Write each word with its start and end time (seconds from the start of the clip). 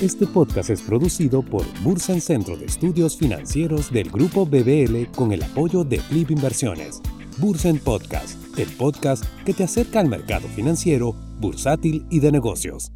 Este 0.00 0.26
podcast 0.26 0.70
es 0.70 0.80
producido 0.80 1.42
por 1.42 1.64
Bursen 1.82 2.20
Centro 2.20 2.56
de 2.56 2.64
Estudios 2.64 3.18
Financieros 3.18 3.92
del 3.92 4.10
Grupo 4.10 4.46
BBL 4.46 5.10
con 5.14 5.32
el 5.32 5.42
apoyo 5.42 5.84
de 5.84 6.00
Flip 6.00 6.30
Inversiones. 6.30 7.02
Bursen 7.36 7.78
Podcast, 7.78 8.36
el 8.58 8.68
podcast 8.68 9.24
que 9.44 9.52
te 9.52 9.64
acerca 9.64 10.00
al 10.00 10.08
mercado 10.08 10.48
financiero, 10.48 11.14
bursátil 11.38 12.06
y 12.10 12.20
de 12.20 12.32
negocios. 12.32 12.90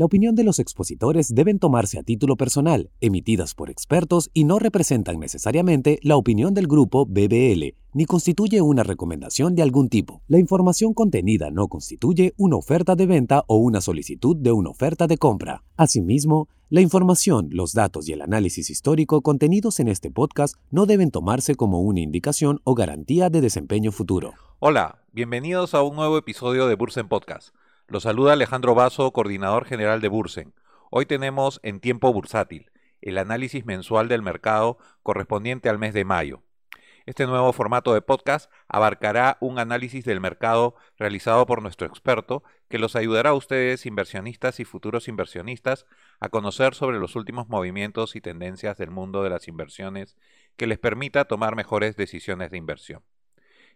La 0.00 0.06
opinión 0.06 0.34
de 0.34 0.44
los 0.44 0.58
expositores 0.60 1.34
deben 1.34 1.58
tomarse 1.58 1.98
a 1.98 2.02
título 2.02 2.36
personal, 2.36 2.88
emitidas 3.02 3.54
por 3.54 3.68
expertos 3.68 4.30
y 4.32 4.44
no 4.44 4.58
representan 4.58 5.20
necesariamente 5.20 5.98
la 6.00 6.16
opinión 6.16 6.54
del 6.54 6.68
grupo 6.68 7.04
BBL, 7.04 7.74
ni 7.92 8.06
constituye 8.06 8.62
una 8.62 8.82
recomendación 8.82 9.54
de 9.54 9.60
algún 9.60 9.90
tipo. 9.90 10.22
La 10.26 10.38
información 10.38 10.94
contenida 10.94 11.50
no 11.50 11.68
constituye 11.68 12.32
una 12.38 12.56
oferta 12.56 12.96
de 12.96 13.04
venta 13.04 13.44
o 13.46 13.56
una 13.56 13.82
solicitud 13.82 14.34
de 14.38 14.52
una 14.52 14.70
oferta 14.70 15.06
de 15.06 15.18
compra. 15.18 15.64
Asimismo, 15.76 16.48
la 16.70 16.80
información, 16.80 17.50
los 17.50 17.74
datos 17.74 18.08
y 18.08 18.14
el 18.14 18.22
análisis 18.22 18.70
histórico 18.70 19.20
contenidos 19.20 19.80
en 19.80 19.88
este 19.88 20.10
podcast 20.10 20.54
no 20.70 20.86
deben 20.86 21.10
tomarse 21.10 21.56
como 21.56 21.82
una 21.82 22.00
indicación 22.00 22.62
o 22.64 22.74
garantía 22.74 23.28
de 23.28 23.42
desempeño 23.42 23.92
futuro. 23.92 24.32
Hola, 24.60 25.02
bienvenidos 25.12 25.74
a 25.74 25.82
un 25.82 25.94
nuevo 25.94 26.16
episodio 26.16 26.68
de 26.68 26.74
Bursen 26.76 27.06
Podcast. 27.06 27.50
Los 27.90 28.04
saluda 28.04 28.34
Alejandro 28.34 28.76
Vaso, 28.76 29.10
coordinador 29.10 29.64
general 29.64 30.00
de 30.00 30.06
Bursen. 30.06 30.54
Hoy 30.90 31.06
tenemos 31.06 31.58
en 31.64 31.80
tiempo 31.80 32.12
bursátil 32.12 32.70
el 33.00 33.18
análisis 33.18 33.66
mensual 33.66 34.06
del 34.06 34.22
mercado 34.22 34.78
correspondiente 35.02 35.68
al 35.68 35.80
mes 35.80 35.92
de 35.92 36.04
mayo. 36.04 36.44
Este 37.04 37.26
nuevo 37.26 37.52
formato 37.52 37.92
de 37.92 38.00
podcast 38.00 38.48
abarcará 38.68 39.38
un 39.40 39.58
análisis 39.58 40.04
del 40.04 40.20
mercado 40.20 40.76
realizado 40.98 41.46
por 41.46 41.62
nuestro 41.62 41.88
experto 41.88 42.44
que 42.68 42.78
los 42.78 42.94
ayudará 42.94 43.30
a 43.30 43.34
ustedes, 43.34 43.84
inversionistas 43.86 44.60
y 44.60 44.64
futuros 44.64 45.08
inversionistas, 45.08 45.84
a 46.20 46.28
conocer 46.28 46.76
sobre 46.76 47.00
los 47.00 47.16
últimos 47.16 47.48
movimientos 47.48 48.14
y 48.14 48.20
tendencias 48.20 48.78
del 48.78 48.92
mundo 48.92 49.24
de 49.24 49.30
las 49.30 49.48
inversiones 49.48 50.16
que 50.56 50.68
les 50.68 50.78
permita 50.78 51.24
tomar 51.24 51.56
mejores 51.56 51.96
decisiones 51.96 52.52
de 52.52 52.56
inversión. 52.56 53.02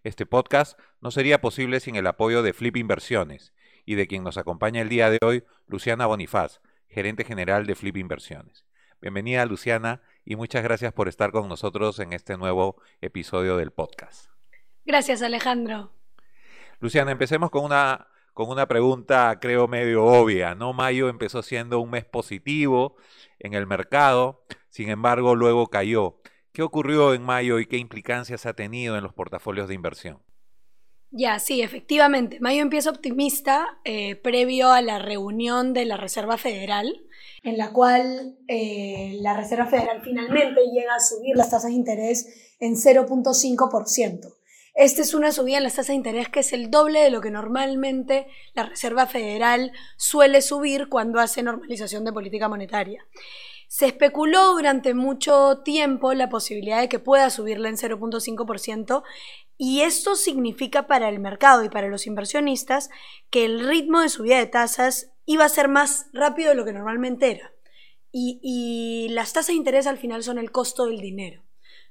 Este 0.05 0.25
podcast 0.25 0.79
no 1.01 1.11
sería 1.11 1.41
posible 1.41 1.81
sin 1.81 1.97
el 1.97 2.07
apoyo 2.07 2.45
de 2.45 2.53
Flip 2.53 2.77
Inversiones 2.77 3.53
y 3.85 3.95
de 3.95 4.07
quien 4.07 4.25
nos 4.25 4.39
acompaña 4.39 4.81
el 4.81 4.89
día 4.89 5.11
de 5.11 5.19
hoy, 5.23 5.45
Luciana 5.67 6.07
Bonifaz, 6.07 6.61
gerente 6.89 7.25
general 7.25 7.67
de 7.67 7.75
Flip 7.75 7.97
Inversiones. 7.97 8.65
Bienvenida, 9.01 9.45
Luciana, 9.45 10.01
y 10.25 10.37
muchas 10.37 10.63
gracias 10.63 10.93
por 10.93 11.09
estar 11.09 11.31
con 11.31 11.49
nosotros 11.49 11.99
en 11.99 12.13
este 12.13 12.39
nuevo 12.39 12.81
episodio 13.01 13.57
del 13.57 13.71
podcast. 13.71 14.31
Gracias, 14.87 15.21
Alejandro. 15.23 15.93
Luciana, 16.81 17.13
empecemos 17.13 17.51
con 17.51 17.65
una, 17.65 18.09
con 18.33 18.49
una 18.49 18.67
pregunta, 18.67 19.39
creo, 19.41 19.69
medio 19.69 20.05
obvia. 20.05 20.55
¿no? 20.55 20.73
Mayo 20.73 21.09
empezó 21.09 21.43
siendo 21.43 21.81
un 21.81 21.91
mes 21.91 22.05
positivo 22.05 22.97
en 23.39 23.55
el 23.55 23.67
mercado, 23.67 24.45
sin 24.69 24.89
embargo, 24.89 25.35
luego 25.35 25.69
cayó. 25.69 26.21
¿Qué 26.53 26.63
ocurrió 26.63 27.15
en 27.15 27.23
mayo 27.23 27.59
y 27.59 27.67
qué 27.67 27.77
implicancias 27.77 28.47
ha 28.47 28.55
tenido 28.55 28.97
en 28.97 29.03
los 29.03 29.13
portafolios 29.13 29.69
de 29.69 29.75
inversión? 29.75 30.23
Ya, 31.17 31.39
sí, 31.39 31.63
efectivamente. 31.63 32.41
Mayo 32.41 32.61
empieza 32.61 32.91
optimista 32.91 33.79
eh, 33.85 34.17
previo 34.17 34.73
a 34.73 34.83
la 34.83 34.99
reunión 34.99 35.73
de 35.73 35.85
la 35.85 35.97
Reserva 35.97 36.39
Federal, 36.39 37.07
en 37.45 37.57
la 37.57 37.73
cual 37.73 38.37
eh, 38.49 39.19
la 39.21 39.37
Reserva 39.37 39.67
Federal 39.67 40.03
finalmente 40.03 40.61
llega 40.73 40.97
a 40.97 40.99
subir 40.99 41.37
las 41.37 41.51
tasas 41.51 41.71
de 41.71 41.77
interés 41.77 42.57
en 42.59 42.75
0.5%. 42.75 44.35
Esta 44.75 45.03
es 45.03 45.15
una 45.15 45.31
subida 45.31 45.59
en 45.59 45.63
las 45.63 45.75
tasas 45.75 45.89
de 45.89 45.95
interés 45.95 46.29
que 46.31 46.41
es 46.41 46.53
el 46.53 46.69
doble 46.69 46.99
de 46.99 47.11
lo 47.11 47.21
que 47.21 47.31
normalmente 47.31 48.27
la 48.55 48.65
Reserva 48.65 49.07
Federal 49.07 49.71
suele 49.97 50.43
subir 50.43 50.89
cuando 50.89 51.21
hace 51.21 51.45
normalización 51.45 52.05
de 52.05 52.13
política 52.13 52.49
monetaria. 52.49 53.07
Se 53.69 53.87
especuló 53.87 54.53
durante 54.55 54.95
mucho 54.95 55.63
tiempo 55.65 56.13
la 56.13 56.29
posibilidad 56.29 56.81
de 56.81 56.89
que 56.89 56.99
pueda 56.99 57.31
subirla 57.31 57.69
en 57.69 57.77
0.5% 57.77 59.03
y 59.57 59.83
esto 59.83 60.17
significa 60.17 60.87
para 60.87 61.09
el 61.09 61.21
mercado 61.21 61.65
y 61.65 61.69
para 61.69 61.89
los 61.89 62.07
inversionistas 62.07 62.91
que 63.31 63.45
el 63.45 63.67
ritmo 63.67 64.01
de 64.01 64.09
subida 64.09 64.39
de 64.39 64.47
tasas 64.47 65.11
iba 65.27 65.45
a 65.45 65.49
ser 65.49 65.69
más 65.69 66.07
rápido 66.13 66.51
de 66.51 66.57
lo 66.57 66.65
que 66.65 66.73
normalmente 66.73 67.31
era. 67.31 67.53
Y, 68.17 69.09
las 69.11 69.33
tasas 69.33 69.49
de 69.49 69.55
interés 69.55 69.89
al 69.89 69.99
final 69.99 70.23
son 70.23 70.39
el 70.39 70.53
costo 70.53 70.87
del 70.87 71.01
dinero. 71.01 71.43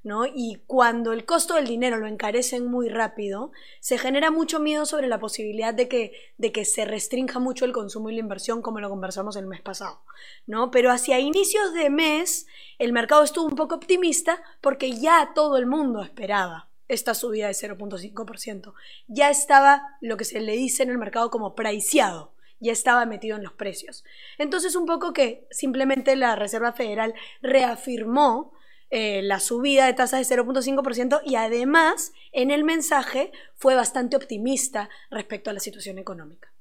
¿no? 0.04 0.26
Y 0.26 0.62
cuando 0.68 1.14
el 1.14 1.26
costo 1.26 1.54
del 1.56 1.68
dinero 1.68 1.98
lo 1.98 2.08
encarecen 2.08 2.66
muy 2.66 2.90
rápido, 2.90 3.52
se 3.80 3.98
genera 3.98 4.32
mucho 4.32 4.60
miedo 4.60 4.86
sobre 4.86 5.08
la 5.08 5.20
posibilidad 5.20 5.74
de 5.74 5.88
que, 5.88 6.12
de 6.38 6.52
que 6.52 6.66
se 6.66 6.84
restrinja 6.84 7.40
mucho 7.40 7.64
el 7.64 7.72
consumo 7.72 8.10
y 8.10 8.16
la 8.16 8.20
inversión, 8.20 8.62
como 8.62 8.82
lo 8.82 8.90
conversamos 8.90 9.38
el 9.38 9.48
mes 9.48 9.62
pasado, 9.62 10.02
¿no? 10.46 10.72
Pero 10.72 10.92
hacia 10.92 11.20
inicios 11.20 11.74
de 11.74 11.90
mes, 11.90 12.48
el 12.80 12.92
mercado 12.92 13.24
estuvo 13.24 13.46
un 13.46 13.56
poco 13.56 13.76
optimista 13.76 14.44
porque 14.60 14.92
ya 14.92 15.32
todo 15.34 15.58
el 15.58 15.68
mundo 15.68 16.02
esperaba 16.02 16.73
esta 16.94 17.14
subida 17.14 17.48
de 17.48 17.54
0.5%. 17.54 18.74
Ya 19.08 19.30
estaba 19.30 19.98
lo 20.02 20.18
que 20.18 20.26
se 20.26 20.42
le 20.42 20.54
dice 20.54 20.84
en 20.84 20.90
el 20.90 20.98
mercado 20.98 21.30
como 21.30 21.56
priceado, 21.56 22.34
ya 22.60 22.72
estaba 22.72 23.06
metido 23.06 23.38
en 23.38 23.44
los 23.44 23.54
precios. 23.54 24.04
Entonces 24.38 24.76
un 24.76 24.86
poco 24.86 25.14
que 25.14 25.48
simplemente 25.52 26.16
la 26.16 26.36
Reserva 26.36 26.74
Federal 26.74 27.14
reafirmó 27.42 28.54
eh, 28.90 29.22
la 29.24 29.40
subida 29.40 29.88
de 29.88 29.94
tasas 29.94 30.28
de 30.28 30.36
0.5% 30.36 31.22
y 31.26 31.36
además 31.36 32.14
en 32.32 32.52
el 32.52 32.64
mensaje 32.64 33.32
fue 33.56 33.74
bastante 33.74 34.16
optimista 34.16 34.90
respecto 35.10 35.50
a 35.50 35.54
la 35.54 35.60
situación 35.60 35.98
económica. 35.98 36.54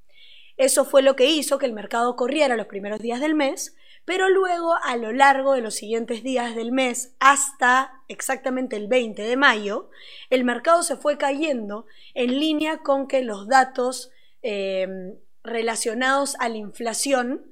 Eso 0.56 0.84
fue 0.84 1.03
lo 1.03 1.16
que 1.16 1.26
hizo 1.26 1.59
que 1.59 1.66
el 1.66 1.72
mercado 1.72 2.16
corriera 2.16 2.56
los 2.56 2.66
primeros 2.66 3.00
días 3.00 3.20
del 3.20 3.34
mes 3.34 3.76
pero 4.04 4.28
luego, 4.28 4.74
a 4.82 4.96
lo 4.96 5.12
largo 5.12 5.54
de 5.54 5.60
los 5.60 5.74
siguientes 5.74 6.22
días 6.22 6.56
del 6.56 6.72
mes, 6.72 7.14
hasta 7.20 8.02
exactamente 8.08 8.76
el 8.76 8.88
20 8.88 9.22
de 9.22 9.36
mayo, 9.36 9.90
el 10.28 10.44
mercado 10.44 10.82
se 10.82 10.96
fue 10.96 11.18
cayendo 11.18 11.86
en 12.14 12.38
línea 12.38 12.78
con 12.78 13.06
que 13.06 13.22
los 13.22 13.46
datos 13.46 14.10
eh, 14.42 15.14
relacionados 15.44 16.36
a 16.40 16.48
la 16.48 16.56
inflación 16.56 17.46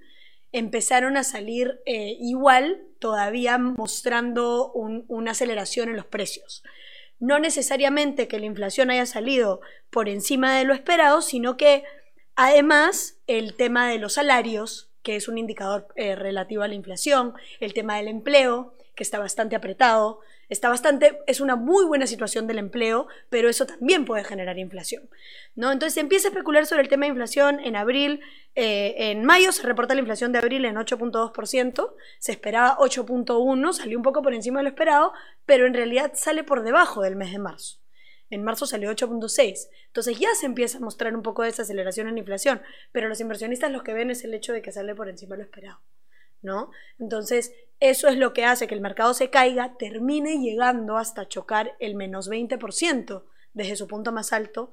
empezaron 0.52 1.16
a 1.16 1.22
salir 1.22 1.80
eh, 1.86 2.16
igual, 2.20 2.82
todavía 2.98 3.56
mostrando 3.58 4.72
una 4.72 5.30
aceleración 5.30 5.88
en 5.88 5.96
los 5.96 6.06
precios. 6.06 6.64
No 7.20 7.38
necesariamente 7.38 8.28
que 8.28 8.40
la 8.40 8.46
inflación 8.46 8.90
haya 8.90 9.06
salido 9.06 9.60
por 9.90 10.08
encima 10.08 10.56
de 10.56 10.64
lo 10.64 10.74
esperado, 10.74 11.22
sino 11.22 11.56
que 11.56 11.84
además 12.34 13.18
el 13.26 13.54
tema 13.56 13.88
de 13.88 13.98
los 13.98 14.14
salarios 14.14 14.89
que 15.10 15.16
es 15.16 15.26
un 15.26 15.38
indicador 15.38 15.88
eh, 15.96 16.14
relativo 16.14 16.62
a 16.62 16.68
la 16.68 16.74
inflación, 16.74 17.34
el 17.58 17.74
tema 17.74 17.96
del 17.96 18.06
empleo, 18.06 18.74
que 18.94 19.02
está 19.02 19.18
bastante 19.18 19.56
apretado, 19.56 20.20
está 20.48 20.68
bastante, 20.68 21.18
es 21.26 21.40
una 21.40 21.56
muy 21.56 21.84
buena 21.84 22.06
situación 22.06 22.46
del 22.46 22.58
empleo, 22.58 23.08
pero 23.28 23.48
eso 23.48 23.66
también 23.66 24.04
puede 24.04 24.22
generar 24.22 24.56
inflación. 24.56 25.10
¿no? 25.56 25.72
Entonces 25.72 25.94
se 25.94 26.00
empieza 26.00 26.28
a 26.28 26.30
especular 26.30 26.64
sobre 26.64 26.82
el 26.82 26.88
tema 26.88 27.06
de 27.06 27.08
inflación 27.08 27.58
en 27.58 27.74
abril, 27.74 28.20
eh, 28.54 28.94
en 29.10 29.24
mayo 29.24 29.50
se 29.50 29.64
reporta 29.64 29.94
la 29.94 30.00
inflación 30.00 30.30
de 30.30 30.38
abril 30.38 30.64
en 30.64 30.76
8.2%, 30.76 31.92
se 32.20 32.30
esperaba 32.30 32.76
8.1%, 32.78 33.72
salió 33.72 33.98
un 33.98 34.04
poco 34.04 34.22
por 34.22 34.32
encima 34.32 34.60
de 34.60 34.62
lo 34.62 34.68
esperado, 34.68 35.12
pero 35.44 35.66
en 35.66 35.74
realidad 35.74 36.12
sale 36.14 36.44
por 36.44 36.62
debajo 36.62 37.02
del 37.02 37.16
mes 37.16 37.32
de 37.32 37.40
marzo. 37.40 37.80
En 38.30 38.44
marzo 38.44 38.66
salió 38.66 38.90
8.6. 38.90 39.68
Entonces 39.86 40.18
ya 40.18 40.34
se 40.34 40.46
empieza 40.46 40.78
a 40.78 40.80
mostrar 40.80 41.14
un 41.14 41.22
poco 41.22 41.42
de 41.42 41.50
esa 41.50 41.62
aceleración 41.62 42.08
en 42.08 42.18
inflación, 42.18 42.62
pero 42.92 43.08
los 43.08 43.20
inversionistas 43.20 43.70
lo 43.70 43.82
que 43.82 43.92
ven 43.92 44.10
es 44.10 44.24
el 44.24 44.34
hecho 44.34 44.52
de 44.52 44.62
que 44.62 44.72
sale 44.72 44.94
por 44.94 45.08
encima 45.08 45.34
de 45.34 45.42
lo 45.42 45.44
esperado. 45.44 45.80
¿No? 46.42 46.70
Entonces, 46.98 47.52
eso 47.80 48.08
es 48.08 48.16
lo 48.16 48.32
que 48.32 48.44
hace 48.44 48.66
que 48.66 48.74
el 48.74 48.80
mercado 48.80 49.12
se 49.12 49.30
caiga, 49.30 49.76
termine 49.76 50.38
llegando 50.38 50.96
hasta 50.96 51.28
chocar 51.28 51.76
el 51.80 51.94
menos 51.94 52.30
20% 52.30 53.24
desde 53.52 53.76
su 53.76 53.86
punto 53.86 54.12
más 54.12 54.32
alto. 54.32 54.72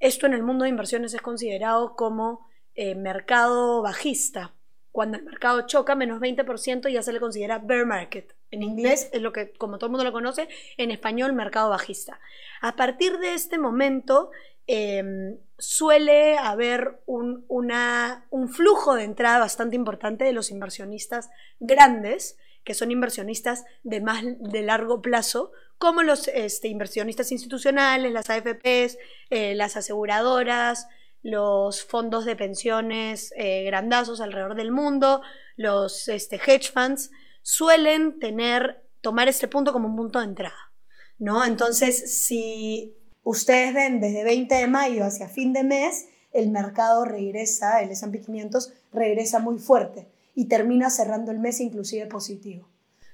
Esto 0.00 0.26
en 0.26 0.32
el 0.32 0.42
mundo 0.42 0.64
de 0.64 0.70
inversiones 0.70 1.14
es 1.14 1.22
considerado 1.22 1.94
como 1.94 2.48
eh, 2.74 2.94
mercado 2.94 3.82
bajista. 3.82 4.54
Cuando 4.90 5.18
el 5.18 5.24
mercado 5.24 5.66
choca 5.66 5.94
menos 5.94 6.20
20% 6.20 6.88
ya 6.88 7.02
se 7.02 7.12
le 7.12 7.20
considera 7.20 7.58
bear 7.58 7.86
market. 7.86 8.32
En 8.54 8.62
inglés 8.62 9.10
es 9.12 9.20
lo 9.20 9.32
que, 9.32 9.52
como 9.52 9.78
todo 9.78 9.86
el 9.86 9.90
mundo 9.90 10.04
lo 10.04 10.12
conoce, 10.12 10.48
en 10.76 10.90
español 10.92 11.32
mercado 11.32 11.70
bajista. 11.70 12.20
A 12.60 12.76
partir 12.76 13.18
de 13.18 13.34
este 13.34 13.58
momento 13.58 14.30
em, 14.68 15.38
suele 15.58 16.38
haber 16.38 17.02
un, 17.06 17.44
un 17.48 18.48
flujo 18.48 18.94
de 18.94 19.02
entrada 19.02 19.40
bastante 19.40 19.74
importante 19.74 20.24
de 20.24 20.32
los 20.32 20.50
inversionistas 20.50 21.30
grandes, 21.58 22.38
que 22.62 22.74
son 22.74 22.92
inversionistas 22.92 23.64
de 23.82 24.00
más 24.00 24.22
de 24.24 24.62
largo 24.62 25.02
plazo, 25.02 25.50
como 25.78 26.02
los 26.02 26.28
este, 26.28 26.68
inversionistas 26.68 27.32
institucionales, 27.32 28.12
las 28.12 28.30
AFPs, 28.30 28.98
eh, 29.30 29.54
las 29.56 29.76
aseguradoras, 29.76 30.86
los 31.22 31.82
fondos 31.82 32.24
de 32.24 32.36
pensiones 32.36 33.34
eh, 33.36 33.64
grandazos 33.64 34.20
alrededor 34.20 34.54
del 34.54 34.70
mundo, 34.70 35.22
los 35.56 36.06
este, 36.08 36.36
hedge 36.36 36.70
funds, 36.70 37.10
suelen 37.44 38.18
tener, 38.18 38.82
tomar 39.02 39.28
este 39.28 39.46
punto 39.46 39.72
como 39.72 39.86
un 39.86 39.96
punto 39.96 40.18
de 40.18 40.24
entrada, 40.24 40.72
¿no? 41.18 41.44
Entonces, 41.44 42.24
si 42.24 42.96
ustedes 43.22 43.74
ven 43.74 44.00
desde 44.00 44.24
20 44.24 44.54
de 44.54 44.66
mayo 44.66 45.04
hacia 45.04 45.28
fin 45.28 45.52
de 45.52 45.62
mes, 45.62 46.06
el 46.32 46.50
mercado 46.50 47.04
regresa, 47.04 47.82
el 47.82 47.90
S&P 47.90 48.22
500 48.22 48.72
regresa 48.92 49.38
muy 49.38 49.58
fuerte. 49.58 50.08
y 50.36 50.48
termina 50.48 50.90
cerrando 50.90 51.30
el 51.30 51.38
mes 51.38 51.60
inclusive 51.60 52.06
positivo, 52.06 52.68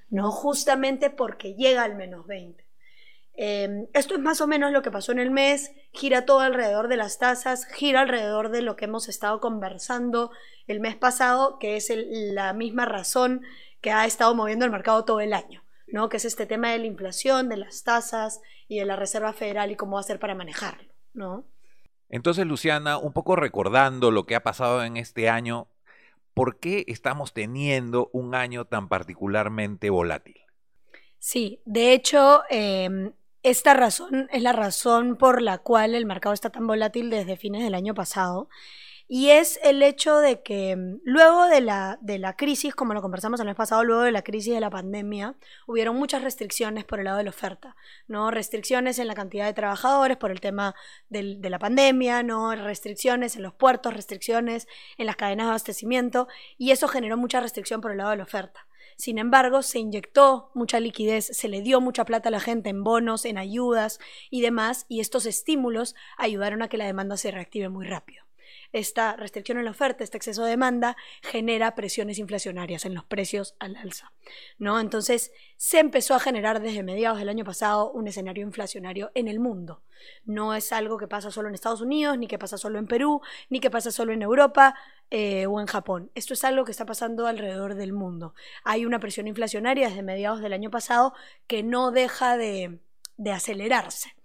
¿no? 0.09 0.31
Justamente 0.31 1.11
porque 1.11 1.53
llega 1.53 1.83
al 1.83 1.95
menos 1.95 2.25
20. 2.25 2.65
Em, 3.33 3.85
esto 3.93 4.15
es 4.15 4.19
más 4.19 4.41
o 4.41 4.47
menos 4.47 4.71
lo 4.71 4.81
que 4.81 4.89
pasó 4.89 5.11
en 5.11 5.19
el 5.19 5.29
mes, 5.29 5.71
gira 5.91 6.25
todo 6.25 6.39
alrededor 6.39 6.87
de 6.87 6.97
las 6.97 7.19
tasas, 7.19 7.65
gira 7.65 8.01
alrededor 8.01 8.49
de 8.49 8.63
lo 8.63 8.75
que 8.75 8.85
hemos 8.85 9.07
estado 9.07 9.39
conversando 9.39 10.31
el 10.65 10.79
mes 10.79 10.95
pasado, 10.95 11.59
que 11.59 11.75
es 11.75 11.93
la 11.95 12.53
misma 12.53 12.85
razón 12.85 13.43
que 13.81 13.91
ha 13.91 14.05
estado 14.05 14.33
moviendo 14.35 14.65
el 14.65 14.71
mercado 14.71 15.05
todo 15.05 15.19
el 15.19 15.33
año, 15.33 15.63
¿no? 15.87 16.09
que 16.09 16.17
es 16.17 16.25
este 16.25 16.45
tema 16.45 16.71
de 16.71 16.79
la 16.79 16.85
inflación, 16.85 17.49
de 17.49 17.57
las 17.57 17.83
tasas 17.83 18.41
y 18.67 18.79
de 18.79 18.85
la 18.85 18.95
Reserva 18.95 19.33
Federal 19.33 19.71
y 19.71 19.75
cómo 19.75 19.95
va 19.95 20.01
a 20.01 20.03
ser 20.03 20.19
para 20.19 20.35
manejarlo. 20.35 20.91
¿no? 21.13 21.45
Entonces, 22.09 22.45
Luciana, 22.45 22.97
un 22.97 23.13
poco 23.13 23.35
recordando 23.35 24.11
lo 24.11 24.25
que 24.25 24.35
ha 24.35 24.43
pasado 24.43 24.83
en 24.83 24.97
este 24.97 25.29
año, 25.29 25.67
¿por 26.33 26.59
qué 26.59 26.83
estamos 26.87 27.33
teniendo 27.33 28.09
un 28.13 28.35
año 28.35 28.65
tan 28.65 28.87
particularmente 28.89 29.89
volátil? 29.89 30.41
Sí, 31.19 31.61
de 31.65 31.93
hecho, 31.93 32.41
em, 32.49 33.13
esta 33.43 33.73
razón 33.73 34.27
es 34.31 34.41
la 34.41 34.53
razón 34.53 35.15
por 35.15 35.41
la 35.41 35.59
cual 35.59 35.95
el 35.95 36.05
mercado 36.05 36.33
está 36.33 36.49
tan 36.49 36.67
volátil 36.67 37.09
desde 37.09 37.37
fines 37.37 37.63
del 37.63 37.75
año 37.75 37.93
pasado. 37.93 38.49
Y 39.13 39.31
es 39.31 39.59
el 39.61 39.83
hecho 39.83 40.19
de 40.19 40.41
que 40.41 40.73
mm, 40.73 41.01
luego 41.03 41.47
de 41.47 41.59
la, 41.59 41.99
de 41.99 42.17
la 42.17 42.37
crisis, 42.37 42.73
como 42.73 42.93
lo 42.93 43.01
conversamos 43.01 43.41
el 43.41 43.45
mes 43.45 43.57
pasado, 43.57 43.83
luego 43.83 44.03
de 44.03 44.13
la 44.13 44.21
crisis 44.21 44.53
de 44.53 44.61
la 44.61 44.69
pandemia, 44.69 45.35
hubieron 45.67 45.97
muchas 45.97 46.23
restricciones 46.23 46.85
por 46.85 46.99
el 46.99 47.05
lado 47.05 47.17
de 47.17 47.25
la 47.25 47.31
oferta, 47.31 47.75
¿no? 48.07 48.31
Restricciones 48.31 48.99
en 48.99 49.07
la 49.07 49.13
cantidad 49.13 49.47
de 49.47 49.53
trabajadores 49.53 50.15
por 50.15 50.31
el 50.31 50.39
tema 50.39 50.75
de 51.09 51.49
la 51.49 51.59
pandemia, 51.59 52.23
¿no? 52.23 52.55
Restricciones 52.55 53.35
en 53.35 53.43
los 53.43 53.53
puertos, 53.53 53.93
restricciones 53.93 54.69
en 54.97 55.07
las 55.07 55.17
cadenas 55.17 55.47
de 55.47 55.49
abastecimiento, 55.49 56.29
y 56.57 56.71
eso 56.71 56.87
generó 56.87 57.17
mucha 57.17 57.41
restricción 57.41 57.81
por 57.81 57.91
el 57.91 57.97
lado 57.97 58.11
de 58.11 58.15
la 58.17 58.23
oferta. 58.23 58.65
Sin 58.95 59.17
embargo, 59.17 59.61
se 59.61 59.79
inyectó 59.79 60.51
mucha 60.53 60.79
liquidez, 60.79 61.25
se 61.25 61.49
le 61.49 61.61
dio 61.61 61.81
mucha 61.81 62.05
plata 62.05 62.29
a 62.29 62.31
la 62.31 62.39
gente 62.39 62.69
en 62.69 62.85
bonos, 62.85 63.25
en 63.25 63.37
ayudas 63.37 63.99
y 64.29 64.39
demás, 64.39 64.85
y 64.87 65.01
estos 65.01 65.25
estímulos 65.25 65.95
ayudaron 66.17 66.61
a 66.61 66.69
que 66.69 66.77
la 66.77 66.85
demanda 66.85 67.17
se 67.17 67.31
reactive 67.31 67.67
muy 67.67 67.85
rápido. 67.85 68.30
Esta 68.71 69.15
restricción 69.15 69.57
en 69.57 69.65
la 69.65 69.71
oferta, 69.71 70.03
este 70.03 70.17
exceso 70.17 70.43
de 70.43 70.51
demanda, 70.51 70.95
genera 71.21 71.75
presiones 71.75 72.19
inflacionarias 72.19 72.85
en 72.85 72.93
los 72.93 73.05
precios 73.05 73.55
al 73.59 73.75
alza. 73.75 74.11
¿no? 74.57 74.79
Entonces, 74.79 75.31
se 75.57 75.79
empezó 75.79 76.15
a 76.15 76.19
generar 76.19 76.61
desde 76.61 76.83
mediados 76.83 77.19
del 77.19 77.29
año 77.29 77.43
pasado 77.43 77.91
un 77.91 78.07
escenario 78.07 78.45
inflacionario 78.45 79.11
en 79.13 79.27
el 79.27 79.39
mundo. 79.39 79.83
No 80.25 80.55
es 80.55 80.71
algo 80.71 80.97
que 80.97 81.07
pasa 81.07 81.31
solo 81.31 81.47
en 81.47 81.55
Estados 81.55 81.81
Unidos, 81.81 82.17
ni 82.17 82.27
que 82.27 82.39
pasa 82.39 82.57
solo 82.57 82.79
en 82.79 82.87
Perú, 82.87 83.21
ni 83.49 83.59
que 83.59 83.69
pasa 83.69 83.91
solo 83.91 84.13
en 84.13 84.21
Europa 84.21 84.75
eh, 85.09 85.45
o 85.45 85.59
en 85.59 85.67
Japón. 85.67 86.11
Esto 86.15 86.33
es 86.33 86.43
algo 86.43 86.65
que 86.65 86.71
está 86.71 86.85
pasando 86.85 87.27
alrededor 87.27 87.75
del 87.75 87.93
mundo. 87.93 88.33
Hay 88.63 88.85
una 88.85 88.99
presión 88.99 89.27
inflacionaria 89.27 89.89
desde 89.89 90.03
mediados 90.03 90.41
del 90.41 90.53
año 90.53 90.71
pasado 90.71 91.13
que 91.47 91.63
no 91.63 91.91
deja 91.91 92.37
de, 92.37 92.79
de 93.17 93.31
acelerarse 93.31 94.15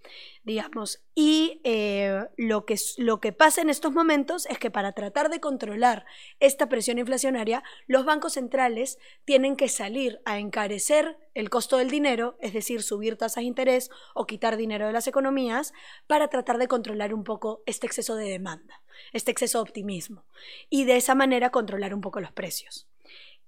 digamos. 0.46 1.02
Y 1.14 1.60
eh, 1.64 2.24
lo, 2.36 2.64
que, 2.64 2.76
lo 2.98 3.20
que 3.20 3.32
pasa 3.32 3.60
en 3.60 3.68
estos 3.68 3.92
momentos 3.92 4.46
es 4.46 4.58
que 4.58 4.70
para 4.70 4.92
tratar 4.92 5.28
de 5.28 5.40
controlar 5.40 6.06
esta 6.38 6.68
presión 6.68 6.98
inflacionaria, 6.98 7.64
los 7.88 8.04
bancos 8.04 8.34
centrales 8.34 8.98
tienen 9.24 9.56
que 9.56 9.68
salir 9.68 10.20
a 10.24 10.38
encarecer 10.38 11.18
el 11.34 11.50
costo 11.50 11.78
del 11.78 11.90
dinero, 11.90 12.38
es 12.40 12.52
decir, 12.52 12.84
subir 12.84 13.16
tasas 13.16 13.42
de 13.42 13.48
interés 13.48 13.90
o 14.14 14.26
quitar 14.26 14.56
dinero 14.56 14.86
de 14.86 14.92
las 14.92 15.08
economías, 15.08 15.74
para 16.06 16.28
tratar 16.28 16.58
de 16.58 16.68
controlar 16.68 17.12
un 17.12 17.24
poco 17.24 17.64
este 17.66 17.88
exceso 17.88 18.14
de 18.14 18.30
demanda, 18.30 18.82
este 19.12 19.32
exceso 19.32 19.58
de 19.58 19.62
optimismo, 19.62 20.26
y 20.70 20.84
de 20.84 20.96
esa 20.96 21.16
manera 21.16 21.50
controlar 21.50 21.92
un 21.92 22.00
poco 22.00 22.20
los 22.20 22.30
precios. 22.30 22.88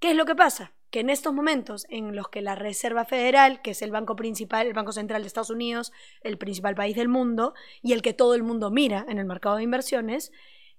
¿Qué 0.01 0.11
es 0.11 0.17
lo 0.17 0.27
que 0.27 0.35
pasa? 0.35 0.75
Que 0.91 1.01
en 1.01 1.11
estos 1.11 1.35
momentos 1.35 1.87
en 1.91 2.17
los 2.17 2.29
que 2.29 2.41
la 2.41 2.55
Reserva 2.55 3.05
Federal, 3.05 3.61
que 3.63 3.73
es 3.73 3.83
el 3.83 3.91
banco 3.91 4.17
principal, 4.17 4.67
el 4.67 4.73
Banco 4.73 4.93
Central 4.93 5.23
de 5.23 5.29
Estados 5.29 5.51
Unidos, 5.51 5.93
el 6.23 6.39
principal 6.39 6.75
país 6.75 6.97
del 6.97 7.09
mundo 7.09 7.55
y 7.83 7.93
el 7.93 8.03
que 8.03 8.15
todo 8.15 8.35
el 8.35 8.43
mundo 8.43 8.71
mira 8.71 9.05
en 9.09 9.19
el 9.19 9.27
mercado 9.27 9.57
de 9.57 9.65
inversiones, 9.65 10.33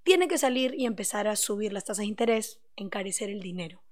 tiene 0.03 0.27
que 0.27 0.37
salir 0.37 0.73
y 0.75 0.85
empezar 0.85 1.27
a 1.27 1.35
subir 1.35 1.73
las 1.73 1.85
tasas 1.85 2.03
de 2.03 2.07
interés, 2.07 2.61
encarecer 2.75 3.29
el 3.29 3.41
dinero. 3.41 3.83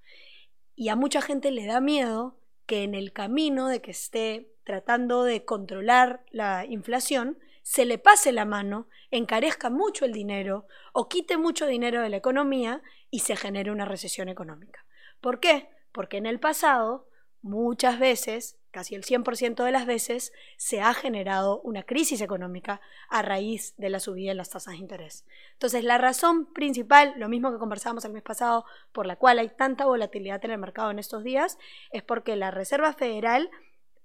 Y 0.76 0.90
a 0.90 0.96
mucha 0.96 1.22
gente 1.22 1.52
le 1.52 1.66
da 1.66 1.82
miedo 1.82 2.40
que 2.66 2.84
en 2.84 2.96
el 2.96 3.14
camino 3.14 3.68
de 3.68 3.82
que 3.82 3.92
esté 3.92 4.52
tratando 4.64 5.24
de 5.24 5.46
controlar 5.46 6.24
la 6.32 6.66
inflación, 6.66 7.40
se 7.64 7.86
le 7.86 7.98
pase 7.98 8.32
la 8.32 8.46
mano, 8.46 8.88
encarezca 9.12 9.70
mucho 9.70 10.06
el 10.06 10.14
dinero 10.14 10.68
o 10.94 11.10
quite 11.10 11.38
mucho 11.38 11.68
dinero 11.68 12.02
de 12.02 12.10
la 12.10 12.18
economía 12.18 12.82
y 13.10 13.20
se 13.20 13.36
genere 13.36 13.72
una 13.72 13.86
recesión 13.86 14.30
económica. 14.30 14.86
¿Por 15.22 15.40
qué? 15.40 15.70
Porque 15.92 16.18
en 16.18 16.26
el 16.26 16.40
pasado 16.40 17.08
muchas 17.42 18.00
veces, 18.00 18.58
casi 18.72 18.96
el 18.96 19.04
100% 19.04 19.64
de 19.64 19.72
las 19.72 19.86
veces, 19.86 20.34
se 20.58 20.82
ha 20.82 20.94
generado 20.94 21.62
una 21.62 21.84
crisis 21.84 22.22
económica 22.22 22.82
a 23.10 23.22
raíz 23.22 23.74
de 23.78 23.90
la 23.90 24.00
subida 24.00 24.30
de 24.30 24.36
las 24.36 24.50
tasas 24.50 24.74
de 24.74 24.80
interés. 24.80 25.26
Entonces, 25.54 25.84
la 25.84 25.98
razón 25.98 26.52
principal, 26.54 27.14
lo 27.18 27.30
mismo 27.30 27.52
que 27.52 27.58
conversábamos 27.58 28.06
el 28.06 28.14
mes 28.14 28.24
pasado, 28.24 28.66
por 28.92 29.06
la 29.06 29.16
cual 29.16 29.40
hay 29.40 29.50
tanta 29.50 29.86
volatilidad 29.86 30.44
en 30.46 30.52
el 30.52 30.58
mercado 30.58 30.92
en 30.92 31.00
estos 31.00 31.24
días, 31.24 31.58
es 31.92 32.04
porque 32.04 32.36
la 32.36 32.52
Reserva 32.52 32.94
Federal 32.94 33.50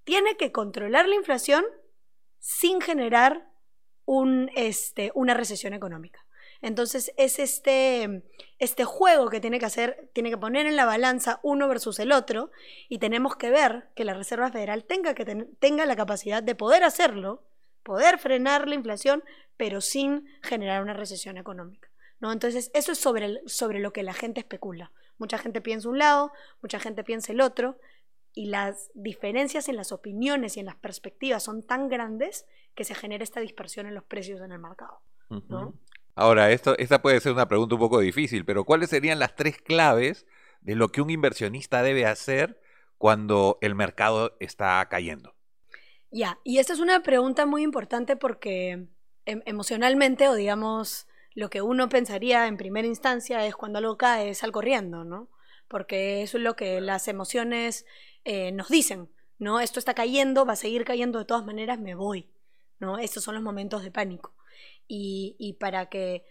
tiene 0.05 0.37
que 0.37 0.53
controlar 0.53 1.09
la 1.09 1.17
inflación 1.17 1.65
sin 2.39 2.81
generar 2.81 3.49
este, 4.57 5.13
una 5.15 5.35
recesión 5.35 5.75
económica. 5.75 6.25
Entonces 6.63 7.13
es 7.17 7.41
este, 7.41 8.23
este 8.59 8.85
juego 8.85 9.29
que 9.29 9.41
tiene 9.41 9.59
que 9.59 9.67
hacer, 9.67 10.09
tiene 10.13 10.31
que 10.31 10.39
poner 10.39 10.67
en 10.67 10.77
la 10.77 10.87
balanza 10.87 11.41
uno 11.43 11.69
versus 11.69 11.99
el 11.99 12.13
otro 12.13 12.53
y 12.89 12.99
tenemos 12.99 13.37
que 13.37 13.51
ver 13.51 13.89
que 13.97 14.05
la 14.05 14.15
Reserva 14.15 14.51
Federal 14.51 14.85
tenga, 14.85 15.15
que 15.15 15.25
tenga 15.59 15.85
la 15.85 15.97
capacidad 15.97 16.43
de 16.43 16.55
poder 16.55 16.85
hacerlo, 16.85 17.43
poder 17.83 18.19
frenar 18.19 18.69
la 18.69 18.77
inflación, 18.77 19.25
pero 19.57 19.81
sin 19.81 20.27
generar 20.41 20.83
una 20.83 20.95
recesión 20.95 21.37
económica. 21.37 21.91
¿no? 22.21 22.31
Entonces 22.33 22.71
eso 22.75 22.93
es 22.93 22.99
sobre, 22.99 23.43
sobre 23.47 23.81
lo 23.81 23.93
que 23.93 24.05
la 24.05 24.15
gente 24.15 24.41
especula. 24.41 24.93
Mucha 25.19 25.39
gente 25.39 25.61
piensa 25.61 25.89
un 25.89 25.99
lado, 25.99 26.33
mucha 26.63 26.79
gente 26.79 27.03
piensa 27.03 27.33
el 27.33 27.41
otro, 27.41 27.77
y 28.35 28.47
las 28.47 28.91
diferencias 28.95 29.69
en 29.69 29.77
las 29.77 29.93
opiniones 29.93 30.57
y 30.57 30.61
en 30.61 30.67
las 30.67 30.77
perspectivas 30.77 31.43
son 31.43 31.63
tan 31.63 31.89
grandes 31.89 32.47
que 32.75 32.85
se 32.85 32.95
genera 32.95 33.25
esta 33.25 33.41
dispersión 33.41 33.87
en 33.87 33.95
los 33.95 34.05
precios 34.05 34.41
en 34.41 34.53
el 34.53 34.59
mercado. 34.59 35.01
¿no? 35.49 35.75
Ahora, 36.15 36.51
esto, 36.51 36.77
esta 36.79 37.01
puede 37.01 37.21
ser 37.21 37.33
una 37.33 37.49
pregunta 37.49 37.75
un 37.75 37.81
poco 37.81 38.01
difícil, 38.01 38.45
pero 38.45 38.65
¿cuáles 38.65 38.91
serían 38.91 39.19
las 39.19 39.35
tres 39.35 39.57
claves 39.59 40.27
de 40.61 40.75
lo 40.75 40.93
que 40.93 41.01
un 41.01 41.11
inversionista 41.11 41.83
debe 41.83 42.05
hacer 42.07 42.61
cuando 42.99 43.59
el 43.63 43.75
mercado 43.75 44.37
está 44.39 44.87
cayendo? 44.89 45.35
Ya, 46.11 46.39
y 46.45 46.59
esta 46.59 46.75
es 46.75 46.81
una 46.81 47.03
pregunta 47.03 47.47
muy 47.47 47.63
importante 47.63 48.17
porque 48.17 48.89
em, 49.25 49.43
emocionalmente 49.47 50.29
o 50.29 50.35
digamos 50.35 51.07
lo 51.35 51.49
que 51.49 51.63
uno 51.63 51.89
pensaría 51.89 52.47
en 52.47 52.59
primera 52.59 52.87
instancia 52.87 53.47
es 53.47 53.57
cuando 53.57 53.79
algo 53.79 53.97
cae, 53.97 54.29
es 54.29 54.45
al 54.45 54.53
corriendo, 54.53 55.05
¿no? 55.05 55.31
Porque 55.67 56.23
eso 56.23 56.37
es 56.37 56.43
lo 56.45 56.55
que 56.57 56.83
las 56.83 57.09
emociones 57.09 57.87
eh, 58.25 58.53
nos 58.53 58.69
dicen, 58.69 59.09
¿no? 59.39 59.61
Esto 59.61 59.79
está 59.79 59.95
cayendo, 59.95 60.45
va 60.45 60.53
a 60.53 60.57
seguir 60.57 60.85
cayendo 60.85 61.19
de 61.19 61.25
todas 61.25 61.47
maneras, 61.47 61.79
me 61.79 61.95
voy, 61.95 62.29
¿no? 62.79 62.99
Estos 62.99 63.25
son 63.25 63.35
los 63.35 63.43
momentos 63.43 63.83
de 63.83 63.91
pánico 63.91 64.35
y, 64.95 65.55
para, 65.55 65.87
que, 65.87 66.25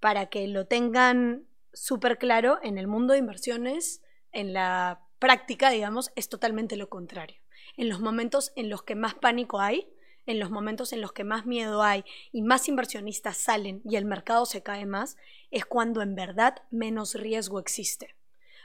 para 0.00 0.26
que 0.26 0.48
lo 0.48 0.66
tengan 0.66 1.46
súper 1.74 2.16
claro, 2.16 2.58
en 2.62 2.78
el 2.78 2.86
mundo 2.86 3.12
de 3.12 3.18
inversiones, 3.18 4.02
en 4.32 4.54
la 4.54 5.02
práctica, 5.18 5.68
digamos, 5.68 6.10
es 6.16 6.30
totalmente 6.30 6.76
lo 6.76 6.88
contrario. 6.88 7.36
En 7.76 7.90
los 7.90 8.00
momentos 8.00 8.52
en 8.56 8.70
los 8.70 8.82
que 8.82 8.94
más 8.94 9.14
pánico 9.14 9.60
hay, 9.60 9.92
en 10.24 10.40
los 10.40 10.50
momentos 10.50 10.94
en 10.94 11.02
los 11.02 11.12
que 11.12 11.24
más 11.24 11.44
miedo 11.44 11.82
hay 11.82 12.04
y 12.32 12.40
más 12.40 12.68
inversionistas 12.68 13.36
salen 13.36 13.82
y 13.84 13.96
el 13.96 14.06
mercado 14.06 14.46
se 14.46 14.62
cae 14.62 14.86
más, 14.86 15.18
es 15.50 15.66
cuando 15.66 16.00
en 16.00 16.14
verdad 16.14 16.62
menos 16.70 17.14
riesgo 17.14 17.58
existe. 17.58 18.16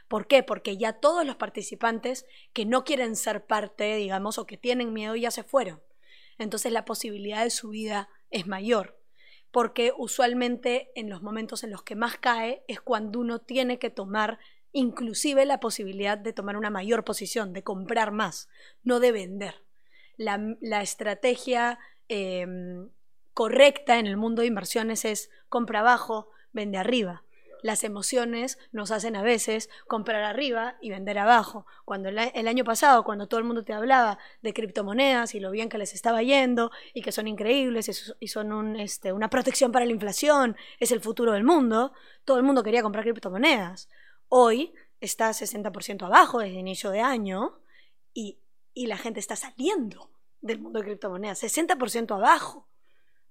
¿Por 0.07 0.27
qué? 0.27 0.43
Porque 0.43 0.77
ya 0.77 0.93
todos 0.93 1.25
los 1.25 1.35
participantes 1.35 2.25
que 2.53 2.65
no 2.65 2.85
quieren 2.85 3.17
ser 3.17 3.45
parte, 3.45 3.95
digamos, 3.95 4.37
o 4.37 4.45
que 4.45 4.57
tienen 4.57 4.93
miedo 4.93 5.15
ya 5.15 5.31
se 5.31 5.43
fueron. 5.43 5.81
Entonces 6.37 6.71
la 6.71 6.85
posibilidad 6.85 7.43
de 7.43 7.49
subida 7.49 8.09
es 8.29 8.47
mayor 8.47 9.02
porque 9.53 9.93
usualmente 9.95 10.91
en 10.95 11.11
los 11.11 11.21
momentos 11.21 11.63
en 11.63 11.69
los 11.69 11.83
que 11.83 11.95
más 11.95 12.17
cae 12.17 12.63
es 12.67 12.81
cuando 12.81 13.19
uno 13.19 13.37
tiene 13.37 13.77
que 13.77 13.91
tomar 13.91 14.39
inclusive 14.71 15.45
la 15.45 15.59
posibilidad 15.59 16.17
de 16.17 16.33
tomar 16.33 16.57
una 16.57 16.71
mayor 16.71 17.03
posición, 17.03 17.53
de 17.53 17.61
comprar 17.61 18.11
más, 18.11 18.49
no 18.83 18.99
de 18.99 19.11
vender. 19.11 19.63
La, 20.17 20.81
estrategia 20.81 21.77
em, 22.09 22.89
correcta 23.35 23.99
en 23.99 24.07
el 24.07 24.17
mundo 24.17 24.41
de 24.41 24.47
inversiones 24.47 25.05
es 25.05 25.29
compra 25.49 25.81
abajo, 25.81 26.31
vende 26.51 26.79
arriba 26.79 27.23
las 27.63 27.83
emociones 27.83 28.59
nos 28.71 28.91
hacen 28.91 29.15
a 29.15 29.23
veces 29.23 29.69
comprar 29.87 30.21
arriba 30.23 30.75
y 30.81 30.89
vender 30.89 31.17
abajo. 31.17 31.65
Cuando 31.85 32.09
el, 32.09 32.19
año 32.19 32.63
pasado, 32.63 33.03
cuando 33.03 33.27
todo 33.27 33.39
el 33.39 33.45
mundo 33.45 33.63
te 33.63 33.73
hablaba 33.73 34.19
de 34.41 34.53
criptomonedas 34.53 35.33
y 35.33 35.39
lo 35.39 35.49
bien 35.49 35.69
que 35.69 35.77
les 35.77 35.93
estaba 35.93 36.21
yendo 36.21 36.71
y 36.93 37.01
que 37.01 37.13
son 37.13 37.27
increíbles 37.27 38.15
y 38.19 38.27
son 38.27 38.79
este, 38.79 39.13
una 39.13 39.29
protección 39.29 39.71
para 39.71 39.85
la 39.85 39.93
inflación, 39.93 40.57
es 40.79 40.91
el 40.91 40.99
futuro 40.99 41.31
del 41.31 41.45
mundo, 41.45 41.93
todo 42.25 42.37
el 42.37 42.43
mundo 42.43 42.63
quería 42.63 42.83
comprar 42.83 43.05
criptomonedas. 43.05 43.89
Hoy 44.27 44.73
está 44.99 45.29
60% 45.29 46.05
abajo 46.05 46.39
desde 46.39 46.59
inicio 46.59 46.91
de 46.91 46.99
año 46.99 47.59
y, 48.13 48.39
la 48.75 48.97
gente 48.97 49.19
está 49.19 49.35
saliendo 49.35 50.09
del 50.41 50.59
mundo 50.59 50.79
de 50.79 50.85
criptomonedas, 50.85 51.43
60% 51.43 52.15
abajo, 52.15 52.67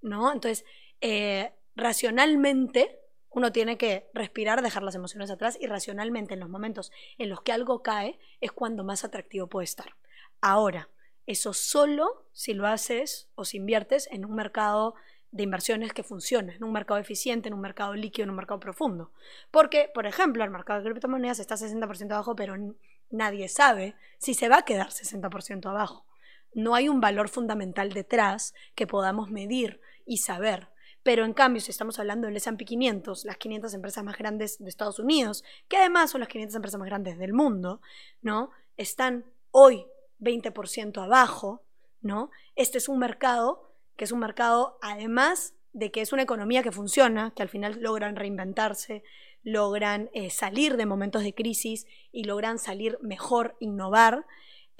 ¿no? 0.00 0.32
Entonces, 0.32 0.64
eh, 1.00 1.52
racionalmente 1.74 3.01
uno 3.34 3.52
tiene 3.52 3.78
que 3.78 4.10
respirar, 4.14 4.62
dejar 4.62 4.82
las 4.82 4.94
emociones 4.94 5.30
atrás 5.30 5.56
y 5.60 5.66
racionalmente 5.66 6.34
en 6.34 6.40
los 6.40 6.48
momentos 6.48 6.92
en 7.18 7.28
los 7.28 7.42
que 7.42 7.52
algo 7.52 7.82
cae 7.82 8.18
es 8.40 8.52
cuando 8.52 8.84
más 8.84 9.04
atractivo 9.04 9.46
puede 9.46 9.64
estar. 9.64 9.94
Ahora, 10.40 10.88
eso 11.26 11.52
solo 11.54 12.26
si 12.32 12.52
lo 12.52 12.66
haces 12.66 13.28
o 13.34 13.44
si 13.44 13.58
inviertes 13.58 14.08
en 14.10 14.24
un 14.24 14.34
mercado 14.34 14.94
de 15.30 15.44
inversiones 15.44 15.92
que 15.92 16.02
funciona, 16.02 16.54
en 16.54 16.62
un 16.62 16.72
mercado 16.72 17.00
eficiente, 17.00 17.48
en 17.48 17.54
un 17.54 17.60
mercado 17.60 17.94
líquido, 17.94 18.24
en 18.24 18.30
un 18.30 18.36
mercado 18.36 18.60
profundo. 18.60 19.12
Porque, 19.50 19.90
por 19.94 20.06
ejemplo, 20.06 20.44
el 20.44 20.50
mercado 20.50 20.82
de 20.82 20.90
criptomonedas 20.90 21.38
está 21.38 21.56
60% 21.56 22.12
abajo, 22.12 22.36
pero 22.36 22.54
nadie 23.10 23.48
sabe 23.48 23.94
si 24.18 24.34
se 24.34 24.48
va 24.48 24.58
a 24.58 24.64
quedar 24.64 24.88
60% 24.88 25.70
abajo. 25.70 26.04
No 26.54 26.74
hay 26.74 26.90
un 26.90 27.00
valor 27.00 27.30
fundamental 27.30 27.94
detrás 27.94 28.52
que 28.74 28.86
podamos 28.86 29.30
medir 29.30 29.80
y 30.04 30.18
saber. 30.18 30.68
Pero 31.02 31.24
en 31.24 31.32
cambio, 31.32 31.60
si 31.60 31.70
estamos 31.70 31.98
hablando 31.98 32.26
del 32.26 32.36
S&P 32.36 32.64
500, 32.64 33.24
las 33.24 33.36
500 33.36 33.74
empresas 33.74 34.04
más 34.04 34.16
grandes 34.16 34.58
de 34.58 34.68
Estados 34.68 34.98
Unidos, 34.98 35.42
que 35.68 35.76
además 35.76 36.10
son 36.10 36.20
las 36.20 36.28
500 36.28 36.56
empresas 36.56 36.78
más 36.78 36.88
grandes 36.88 37.18
del 37.18 37.32
mundo, 37.32 37.80
¿no? 38.20 38.50
Están 38.76 39.24
hoy 39.50 39.86
20% 40.20 41.02
abajo, 41.02 41.62
¿no? 42.00 42.30
Este 42.54 42.78
es 42.78 42.88
un 42.88 42.98
mercado 42.98 43.72
que 43.96 44.04
es 44.04 44.12
un 44.12 44.20
mercado, 44.20 44.78
además 44.80 45.54
de 45.72 45.90
que 45.90 46.00
es 46.00 46.12
una 46.12 46.22
economía 46.22 46.62
que 46.62 46.72
funciona, 46.72 47.32
que 47.34 47.42
al 47.42 47.48
final 47.48 47.80
logran 47.80 48.16
reinventarse, 48.16 49.02
logran 49.42 50.10
eh, 50.12 50.30
salir 50.30 50.76
de 50.76 50.86
momentos 50.86 51.22
de 51.22 51.34
crisis 51.34 51.86
y 52.10 52.24
logran 52.24 52.58
salir 52.58 52.98
mejor, 53.00 53.56
innovar, 53.60 54.26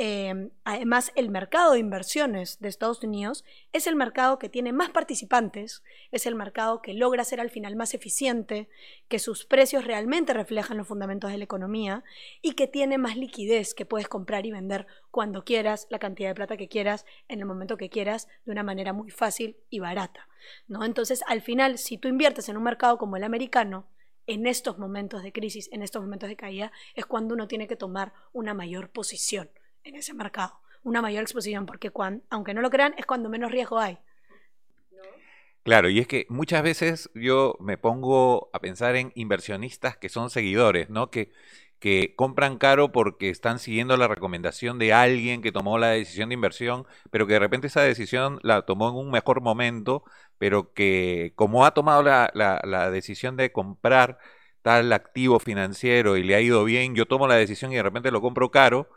Em, 0.04 0.50
además, 0.64 1.12
el 1.14 1.30
mercado 1.30 1.74
de 1.74 1.78
inversiones 1.78 2.58
de 2.58 2.68
Estados 2.68 3.04
Unidos 3.04 3.44
es 3.72 3.86
el 3.86 3.94
mercado 3.94 4.40
que 4.40 4.48
tiene 4.48 4.72
más 4.72 4.90
participantes, 4.90 5.84
es 6.10 6.26
el 6.26 6.34
mercado 6.34 6.82
que 6.82 6.92
logra 6.92 7.22
ser 7.22 7.40
al 7.40 7.50
final 7.50 7.76
más 7.76 7.94
eficiente, 7.94 8.68
que 9.06 9.20
sus 9.20 9.44
precios 9.44 9.84
realmente 9.84 10.34
reflejan 10.34 10.76
los 10.76 10.88
fundamentos 10.88 11.30
de 11.30 11.38
la 11.38 11.44
economía 11.44 12.02
y 12.40 12.54
que 12.54 12.66
tiene 12.66 12.98
más 12.98 13.16
liquidez, 13.16 13.74
que 13.74 13.86
puedes 13.86 14.08
comprar 14.08 14.44
y 14.44 14.50
vender 14.50 14.88
cuando 15.12 15.44
quieras, 15.44 15.86
la 15.88 16.00
cantidad 16.00 16.30
de 16.30 16.34
plata 16.34 16.56
que 16.56 16.66
quieras, 16.66 17.06
en 17.28 17.38
el 17.38 17.44
momento 17.44 17.76
que 17.76 17.88
quieras, 17.88 18.26
de 18.44 18.50
una 18.50 18.64
manera 18.64 18.92
muy 18.92 19.12
fácil 19.12 19.56
y 19.70 19.78
barata. 19.78 20.26
¿no? 20.66 20.84
Entonces, 20.84 21.22
al 21.28 21.42
final, 21.42 21.78
si 21.78 21.96
tú 21.96 22.08
inviertes 22.08 22.48
en 22.48 22.56
un 22.56 22.64
mercado 22.64 22.98
como 22.98 23.16
el 23.16 23.22
americano, 23.22 23.86
en 24.26 24.48
estos 24.48 24.78
momentos 24.78 25.22
de 25.22 25.32
crisis, 25.32 25.68
en 25.70 25.80
estos 25.80 26.02
momentos 26.02 26.28
de 26.28 26.34
caída, 26.34 26.72
es 26.96 27.06
cuando 27.06 27.36
uno 27.36 27.46
tiene 27.46 27.68
que 27.68 27.76
tomar 27.76 28.12
una 28.32 28.52
mayor 28.52 28.90
posición 28.90 29.48
en 29.84 29.96
ese 29.96 30.14
mercado, 30.14 30.60
una 30.82 31.02
mayor 31.02 31.22
exposición, 31.22 31.66
porque 31.66 31.90
cuando, 31.90 32.24
aunque 32.30 32.54
no 32.54 32.60
lo 32.60 32.70
crean, 32.70 32.94
es 32.96 33.06
cuando 33.06 33.28
menos 33.28 33.50
riesgo 33.50 33.78
hay. 33.78 33.98
Claro, 35.64 35.88
y 35.88 36.00
es 36.00 36.08
que 36.08 36.26
muchas 36.28 36.62
veces 36.62 37.10
yo 37.14 37.56
me 37.60 37.78
pongo 37.78 38.50
a 38.52 38.58
pensar 38.58 38.96
en 38.96 39.12
inversionistas 39.14 39.96
que 39.96 40.08
son 40.08 40.28
seguidores, 40.28 40.90
¿no? 40.90 41.10
Que, 41.10 41.32
que 41.78 42.14
compran 42.16 42.58
caro 42.58 42.90
porque 42.90 43.30
están 43.30 43.58
siguiendo 43.60 43.96
la 43.96 44.08
recomendación 44.08 44.78
de 44.78 44.92
alguien 44.92 45.40
que 45.40 45.52
tomó 45.52 45.78
la 45.78 45.88
decisión 45.90 46.30
de 46.30 46.34
inversión, 46.34 46.86
pero 47.10 47.26
que 47.28 47.34
de 47.34 47.38
repente 47.40 47.68
esa 47.68 47.82
decisión 47.82 48.40
la 48.42 48.62
tomó 48.62 48.88
en 48.88 48.96
un 48.96 49.10
mejor 49.12 49.40
momento, 49.40 50.04
pero 50.38 50.72
que 50.72 51.32
como 51.36 51.64
ha 51.64 51.74
tomado 51.74 52.02
la, 52.02 52.30
la, 52.34 52.60
la 52.64 52.90
decisión 52.90 53.36
de 53.36 53.52
comprar 53.52 54.18
tal 54.62 54.92
activo 54.92 55.38
financiero 55.40 56.16
y 56.16 56.24
le 56.24 56.34
ha 56.34 56.40
ido 56.40 56.64
bien, 56.64 56.94
yo 56.94 57.06
tomo 57.06 57.28
la 57.28 57.36
decisión 57.36 57.72
y 57.72 57.76
de 57.76 57.82
repente 57.84 58.10
lo 58.10 58.20
compro 58.20 58.50
caro, 58.50 58.88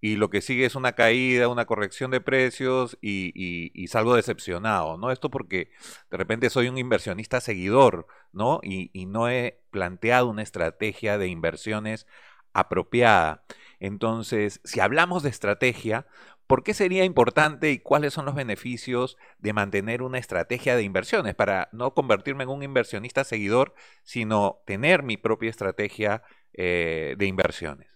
y 0.00 0.16
lo 0.16 0.30
que 0.30 0.42
sigue 0.42 0.66
es 0.66 0.74
una 0.74 0.92
caída, 0.92 1.48
una 1.48 1.64
corrección 1.66 2.10
de 2.10 2.20
precios 2.20 2.98
y, 3.00 3.86
salgo 3.88 4.14
decepcionado, 4.14 4.98
¿no? 4.98 5.10
Esto 5.10 5.30
porque 5.30 5.70
de 6.10 6.16
repente 6.16 6.50
soy 6.50 6.68
un 6.68 6.78
inversionista 6.78 7.40
seguidor, 7.40 8.06
¿no? 8.32 8.60
Y, 8.62 8.90
no 9.06 9.28
he 9.30 9.60
planteado 9.70 10.28
una 10.28 10.42
estrategia 10.42 11.18
de 11.18 11.28
inversiones 11.28 12.06
apropiada. 12.52 13.44
Entonces, 13.80 14.60
si 14.64 14.80
hablamos 14.80 15.22
de 15.22 15.30
estrategia, 15.30 16.06
¿por 16.46 16.62
qué 16.62 16.74
sería 16.74 17.04
importante 17.04 17.70
y 17.70 17.78
cuáles 17.78 18.14
son 18.14 18.26
los 18.26 18.34
beneficios 18.34 19.16
de 19.38 19.52
mantener 19.52 20.02
una 20.02 20.18
estrategia 20.18 20.76
de 20.76 20.82
inversiones 20.82 21.34
para 21.34 21.68
no 21.72 21.94
convertirme 21.94 22.44
en 22.44 22.50
un 22.50 22.62
inversionista 22.62 23.24
seguidor, 23.24 23.74
sino 24.02 24.62
tener 24.66 25.02
mi 25.02 25.16
propia 25.16 25.50
estrategia 25.50 26.22
eh, 26.52 27.14
de 27.18 27.26
inversiones? 27.26 27.95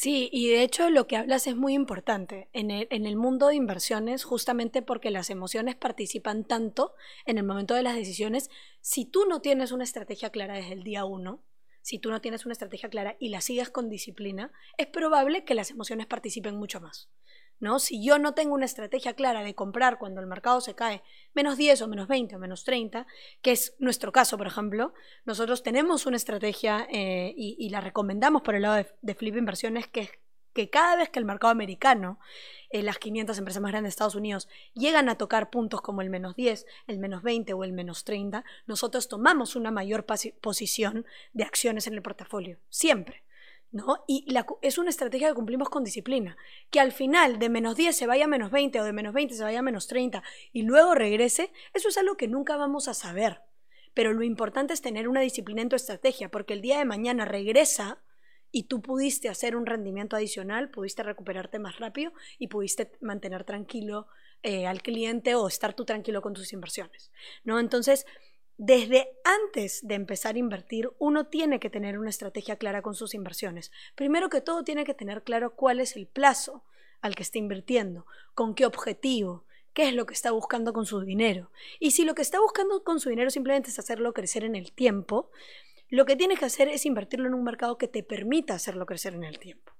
Sí, 0.00 0.28
y 0.32 0.48
de 0.50 0.62
hecho 0.62 0.90
lo 0.90 1.08
que 1.08 1.16
hablas 1.16 1.48
es 1.48 1.56
muy 1.56 1.74
importante 1.74 2.48
en 2.52 2.70
el, 2.70 2.86
en 2.92 3.04
el, 3.04 3.16
mundo 3.16 3.48
de 3.48 3.56
inversiones, 3.56 4.22
justamente 4.22 4.80
porque 4.80 5.10
las 5.10 5.28
emociones 5.28 5.74
participan 5.74 6.44
tanto 6.44 6.94
en 7.26 7.36
el 7.36 7.42
momento 7.42 7.74
de 7.74 7.82
las 7.82 7.96
decisiones. 7.96 8.48
Si 8.80 9.06
tú 9.06 9.24
no 9.28 9.40
tienes 9.40 9.72
una 9.72 9.82
estrategia 9.82 10.30
clara 10.30 10.54
desde 10.54 10.74
el 10.74 10.84
día 10.84 11.04
uno, 11.04 11.42
si 11.82 11.98
tú 11.98 12.10
no 12.10 12.20
tienes 12.20 12.44
una 12.44 12.52
estrategia 12.52 12.90
clara 12.90 13.16
y 13.18 13.30
la 13.30 13.40
sigues 13.40 13.70
con 13.70 13.88
disciplina, 13.88 14.52
es 14.76 14.86
probable 14.86 15.44
que 15.44 15.56
las 15.56 15.72
emociones 15.72 16.06
participen 16.06 16.54
mucho 16.54 16.80
más. 16.80 17.10
¿No? 17.60 17.78
Si 17.78 18.04
yo 18.04 18.18
no 18.18 18.34
tengo 18.34 18.54
una 18.54 18.64
estrategia 18.64 19.14
clara 19.14 19.42
de 19.42 19.54
comprar 19.54 19.98
cuando 19.98 20.20
el 20.20 20.26
mercado 20.26 20.60
se 20.60 20.74
cae 20.74 21.02
menos 21.34 21.56
10 21.56 21.82
o 21.82 21.88
menos 21.88 22.08
20 22.08 22.36
o 22.36 22.38
menos 22.38 22.64
30, 22.64 23.06
que 23.42 23.52
es 23.52 23.74
nuestro 23.78 24.12
caso, 24.12 24.38
por 24.38 24.46
ejemplo, 24.46 24.94
nosotros 25.24 25.62
tenemos 25.62 26.06
una 26.06 26.16
estrategia 26.16 26.86
eh, 26.90 27.34
y, 27.36 27.68
la 27.70 27.80
recomendamos 27.80 28.42
por 28.42 28.54
el 28.54 28.62
lado 28.62 28.84
de, 29.02 29.14
Flip 29.14 29.36
Inversiones, 29.36 29.86
que 29.88 30.00
es 30.00 30.10
que 30.54 30.70
cada 30.70 30.96
vez 30.96 31.08
que 31.10 31.20
el 31.20 31.24
mercado 31.24 31.52
americano, 31.52 32.18
eh, 32.70 32.82
las 32.82 32.98
500 32.98 33.38
empresas 33.38 33.62
más 33.62 33.70
grandes 33.70 33.90
de 33.90 33.94
Estados 33.94 34.16
Unidos, 34.16 34.48
llegan 34.74 35.08
a 35.08 35.16
tocar 35.16 35.50
puntos 35.50 35.82
como 35.82 36.02
el 36.02 36.10
menos 36.10 36.34
10, 36.34 36.66
el 36.88 36.98
menos 36.98 37.22
20 37.22 37.52
o 37.52 37.62
el 37.62 37.72
menos 37.72 38.02
30, 38.04 38.44
nosotros 38.66 39.08
tomamos 39.08 39.54
una 39.54 39.70
mayor 39.70 40.04
posición 40.40 41.06
de 41.32 41.44
acciones 41.44 41.86
en 41.86 41.94
el 41.94 42.02
portafolio, 42.02 42.58
siempre. 42.70 43.22
¿No? 43.70 44.04
Y 44.06 44.26
es 44.62 44.78
una 44.78 44.90
estrategia 44.90 45.28
que 45.28 45.34
cumplimos 45.34 45.68
con 45.68 45.84
disciplina. 45.84 46.36
Que 46.70 46.80
al 46.80 46.92
final 46.92 47.38
de 47.38 47.48
menos 47.48 47.76
10 47.76 47.96
se 47.96 48.06
vaya 48.06 48.24
a 48.24 48.28
menos 48.28 48.50
20 48.50 48.80
o 48.80 48.84
de 48.84 48.92
menos 48.92 49.12
20 49.12 49.34
se 49.34 49.42
vaya 49.42 49.58
a 49.58 49.62
menos 49.62 49.86
30 49.86 50.22
y 50.52 50.62
luego 50.62 50.94
regrese, 50.94 51.52
eso 51.74 51.88
es 51.88 51.98
algo 51.98 52.16
que 52.16 52.28
nunca 52.28 52.56
vamos 52.56 52.88
a 52.88 52.94
saber. 52.94 53.42
Pero 53.94 54.12
lo 54.12 54.22
importante 54.22 54.74
es 54.74 54.82
tener 54.82 55.08
una 55.08 55.20
disciplina 55.20 55.62
en 55.62 55.68
tu 55.68 55.76
estrategia, 55.76 56.30
porque 56.30 56.54
el 56.54 56.60
día 56.60 56.78
de 56.78 56.84
mañana 56.84 57.24
regresa 57.24 57.98
y 58.50 58.64
tú 58.64 58.80
pudiste 58.80 59.28
hacer 59.28 59.56
un 59.56 59.66
rendimiento 59.66 60.16
adicional, 60.16 60.70
pudiste 60.70 61.02
recuperarte 61.02 61.58
más 61.58 61.78
rápido 61.78 62.12
y 62.38 62.46
pudiste 62.46 62.92
mantener 63.00 63.44
tranquilo 63.44 64.06
eh, 64.42 64.66
al 64.66 64.82
cliente 64.82 65.34
o 65.34 65.48
estar 65.48 65.74
tú 65.74 65.84
tranquilo 65.84 66.22
con 66.22 66.32
tus 66.32 66.52
inversiones. 66.52 67.10
¿no? 67.44 67.58
Entonces, 67.58 68.06
desde 68.58 69.08
antes 69.24 69.86
de 69.86 69.94
empezar 69.94 70.34
a 70.34 70.38
invertir, 70.38 70.90
uno 70.98 71.28
tiene 71.28 71.60
que 71.60 71.70
tener 71.70 71.96
una 71.96 72.10
estrategia 72.10 72.56
clara 72.56 72.82
con 72.82 72.96
sus 72.96 73.14
inversiones. 73.14 73.70
Primero 73.94 74.28
que 74.28 74.40
todo, 74.40 74.64
tiene 74.64 74.84
que 74.84 74.94
tener 74.94 75.22
claro 75.22 75.54
cuál 75.54 75.78
es 75.78 75.96
el 75.96 76.08
plazo 76.08 76.64
al 77.00 77.14
que 77.14 77.22
está 77.22 77.38
invirtiendo, 77.38 78.04
con 78.34 78.56
qué 78.56 78.66
objetivo, 78.66 79.44
qué 79.72 79.88
es 79.88 79.94
lo 79.94 80.06
que 80.06 80.14
está 80.14 80.32
buscando 80.32 80.72
con 80.72 80.86
su 80.86 81.00
dinero. 81.00 81.52
Y 81.78 81.92
si 81.92 82.04
lo 82.04 82.16
que 82.16 82.22
está 82.22 82.40
buscando 82.40 82.82
con 82.82 82.98
su 82.98 83.10
dinero 83.10 83.30
simplemente 83.30 83.70
es 83.70 83.78
hacerlo 83.78 84.12
crecer 84.12 84.42
en 84.42 84.56
el 84.56 84.72
tiempo, 84.72 85.30
lo 85.88 86.04
que 86.04 86.16
tienes 86.16 86.40
que 86.40 86.46
hacer 86.46 86.66
es 86.68 86.84
invertirlo 86.84 87.28
en 87.28 87.34
un 87.34 87.44
mercado 87.44 87.78
que 87.78 87.86
te 87.86 88.02
permita 88.02 88.54
hacerlo 88.54 88.86
crecer 88.86 89.14
en 89.14 89.22
el 89.22 89.38
tiempo. 89.38 89.72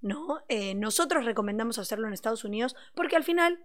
¿no? 0.00 0.40
Eh, 0.48 0.76
nosotros 0.76 1.24
recomendamos 1.24 1.78
hacerlo 1.78 2.06
en 2.06 2.14
Estados 2.14 2.44
Unidos 2.44 2.76
porque 2.94 3.16
al 3.16 3.24
final 3.24 3.58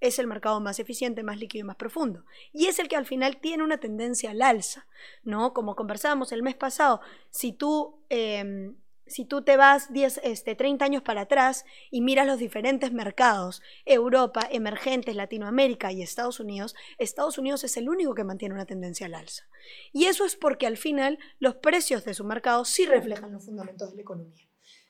es 0.00 0.18
el 0.18 0.26
mercado 0.26 0.60
más 0.60 0.78
eficiente, 0.78 1.22
más 1.22 1.38
líquido 1.38 1.64
y 1.64 1.66
más 1.66 1.76
profundo. 1.76 2.24
Y 2.52 2.66
es 2.66 2.78
el 2.78 2.88
que 2.88 2.96
al 2.96 3.06
final 3.06 3.38
tiene 3.38 3.64
una 3.64 3.78
tendencia 3.78 4.30
al 4.30 4.42
alza, 4.42 4.86
¿no? 5.22 5.52
Como 5.52 5.76
conversábamos 5.76 6.32
el 6.32 6.42
mes 6.42 6.54
pasado, 6.54 7.00
si 7.30 7.52
tú, 7.52 7.98
em, 8.08 8.76
si 9.06 9.24
tú 9.24 9.42
te 9.42 9.56
vas 9.56 9.92
10, 9.92 10.20
este, 10.24 10.54
30 10.54 10.84
años 10.84 11.02
para 11.02 11.22
atrás 11.22 11.66
y 11.90 12.00
miras 12.00 12.26
los 12.26 12.38
diferentes 12.38 12.92
mercados, 12.92 13.60
Europa, 13.84 14.48
emergentes, 14.50 15.14
Latinoamérica 15.14 15.92
y 15.92 16.02
Estados 16.02 16.40
Unidos, 16.40 16.74
Estados 16.98 17.36
Unidos 17.36 17.64
es 17.64 17.76
el 17.76 17.88
único 17.88 18.14
que 18.14 18.24
mantiene 18.24 18.54
una 18.54 18.66
tendencia 18.66 19.06
al 19.06 19.14
alza. 19.14 19.44
Y 19.92 20.06
eso 20.06 20.24
es 20.24 20.36
porque 20.36 20.66
al 20.66 20.76
final 20.76 21.18
los 21.38 21.56
precios 21.56 22.04
de 22.04 22.14
su 22.14 22.24
mercado 22.24 22.64
sí 22.64 22.86
reflejan 22.86 23.32
los 23.32 23.44
fundamentos 23.44 23.90
de 23.90 23.96
la 23.96 24.02
economía. 24.02 24.48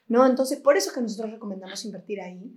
¿no? 0.09 0.27
Entonces, 0.27 0.61
por 0.61 0.77
eso 0.77 0.91
es 0.91 0.95
que 0.95 1.01
nosotros 1.01 1.33
recomendamos 1.33 1.85
invertir 1.85 2.21
ahí. 2.21 2.55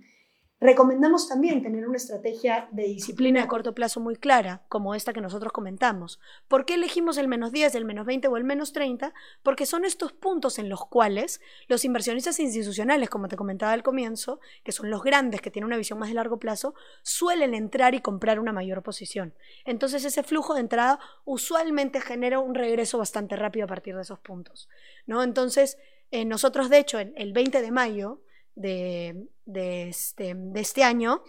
Recomendamos 0.60 1.28
también 1.28 1.62
tener 1.62 1.86
una 1.86 1.98
estrategia 1.98 2.68
de 2.72 2.82
disciplina 2.82 3.44
a 3.44 3.46
corto 3.46 3.76
plazo 3.76 4.00
muy 4.00 4.16
clara, 4.16 4.64
como 4.68 4.96
esta 4.96 5.12
que 5.12 5.20
nosotros 5.20 5.52
comentamos. 5.52 6.18
¿Por 6.48 6.64
qué 6.64 6.74
elegimos 6.74 7.16
el 7.16 7.28
menos 7.28 7.52
10, 7.52 7.76
el 7.76 7.84
menos 7.84 8.06
20 8.06 8.26
o 8.26 8.36
el 8.36 8.42
menos 8.42 8.72
30? 8.72 9.14
Porque 9.44 9.66
son 9.66 9.84
estos 9.84 10.12
puntos 10.12 10.58
en 10.58 10.68
los 10.68 10.84
cuales 10.86 11.40
los 11.68 11.84
inversionistas 11.84 12.40
institucionales, 12.40 13.08
como 13.08 13.28
te 13.28 13.36
comentaba 13.36 13.72
al 13.72 13.84
comienzo, 13.84 14.40
que 14.64 14.72
son 14.72 14.90
los 14.90 15.04
grandes, 15.04 15.40
que 15.40 15.52
tienen 15.52 15.66
una 15.66 15.76
visión 15.76 15.98
más 16.00 16.08
de 16.08 16.16
largo 16.16 16.40
plazo, 16.40 16.74
suelen 17.02 17.54
entrar 17.54 17.94
y 17.94 18.00
comprar 18.00 18.40
una 18.40 18.52
mayor 18.52 18.82
posición. 18.82 19.34
Entonces 19.64 20.04
ese 20.04 20.24
flujo 20.24 20.54
de 20.54 20.60
entrada 20.60 20.98
usualmente 21.24 22.00
genera 22.00 22.40
un 22.40 22.56
regreso 22.56 22.98
bastante 22.98 23.36
rápido 23.36 23.66
a 23.66 23.68
partir 23.68 23.94
de 23.94 24.02
esos 24.02 24.18
puntos. 24.18 24.68
¿no? 25.06 25.22
Entonces, 25.22 25.78
Eh, 26.10 26.24
nosotros, 26.24 26.70
de 26.70 26.78
hecho, 26.78 26.98
el, 26.98 27.12
el 27.18 27.34
20 27.34 27.60
de 27.60 27.70
mayo 27.70 28.22
este, 28.58 30.34
de 30.34 30.60
este 30.60 30.84
año, 30.84 31.22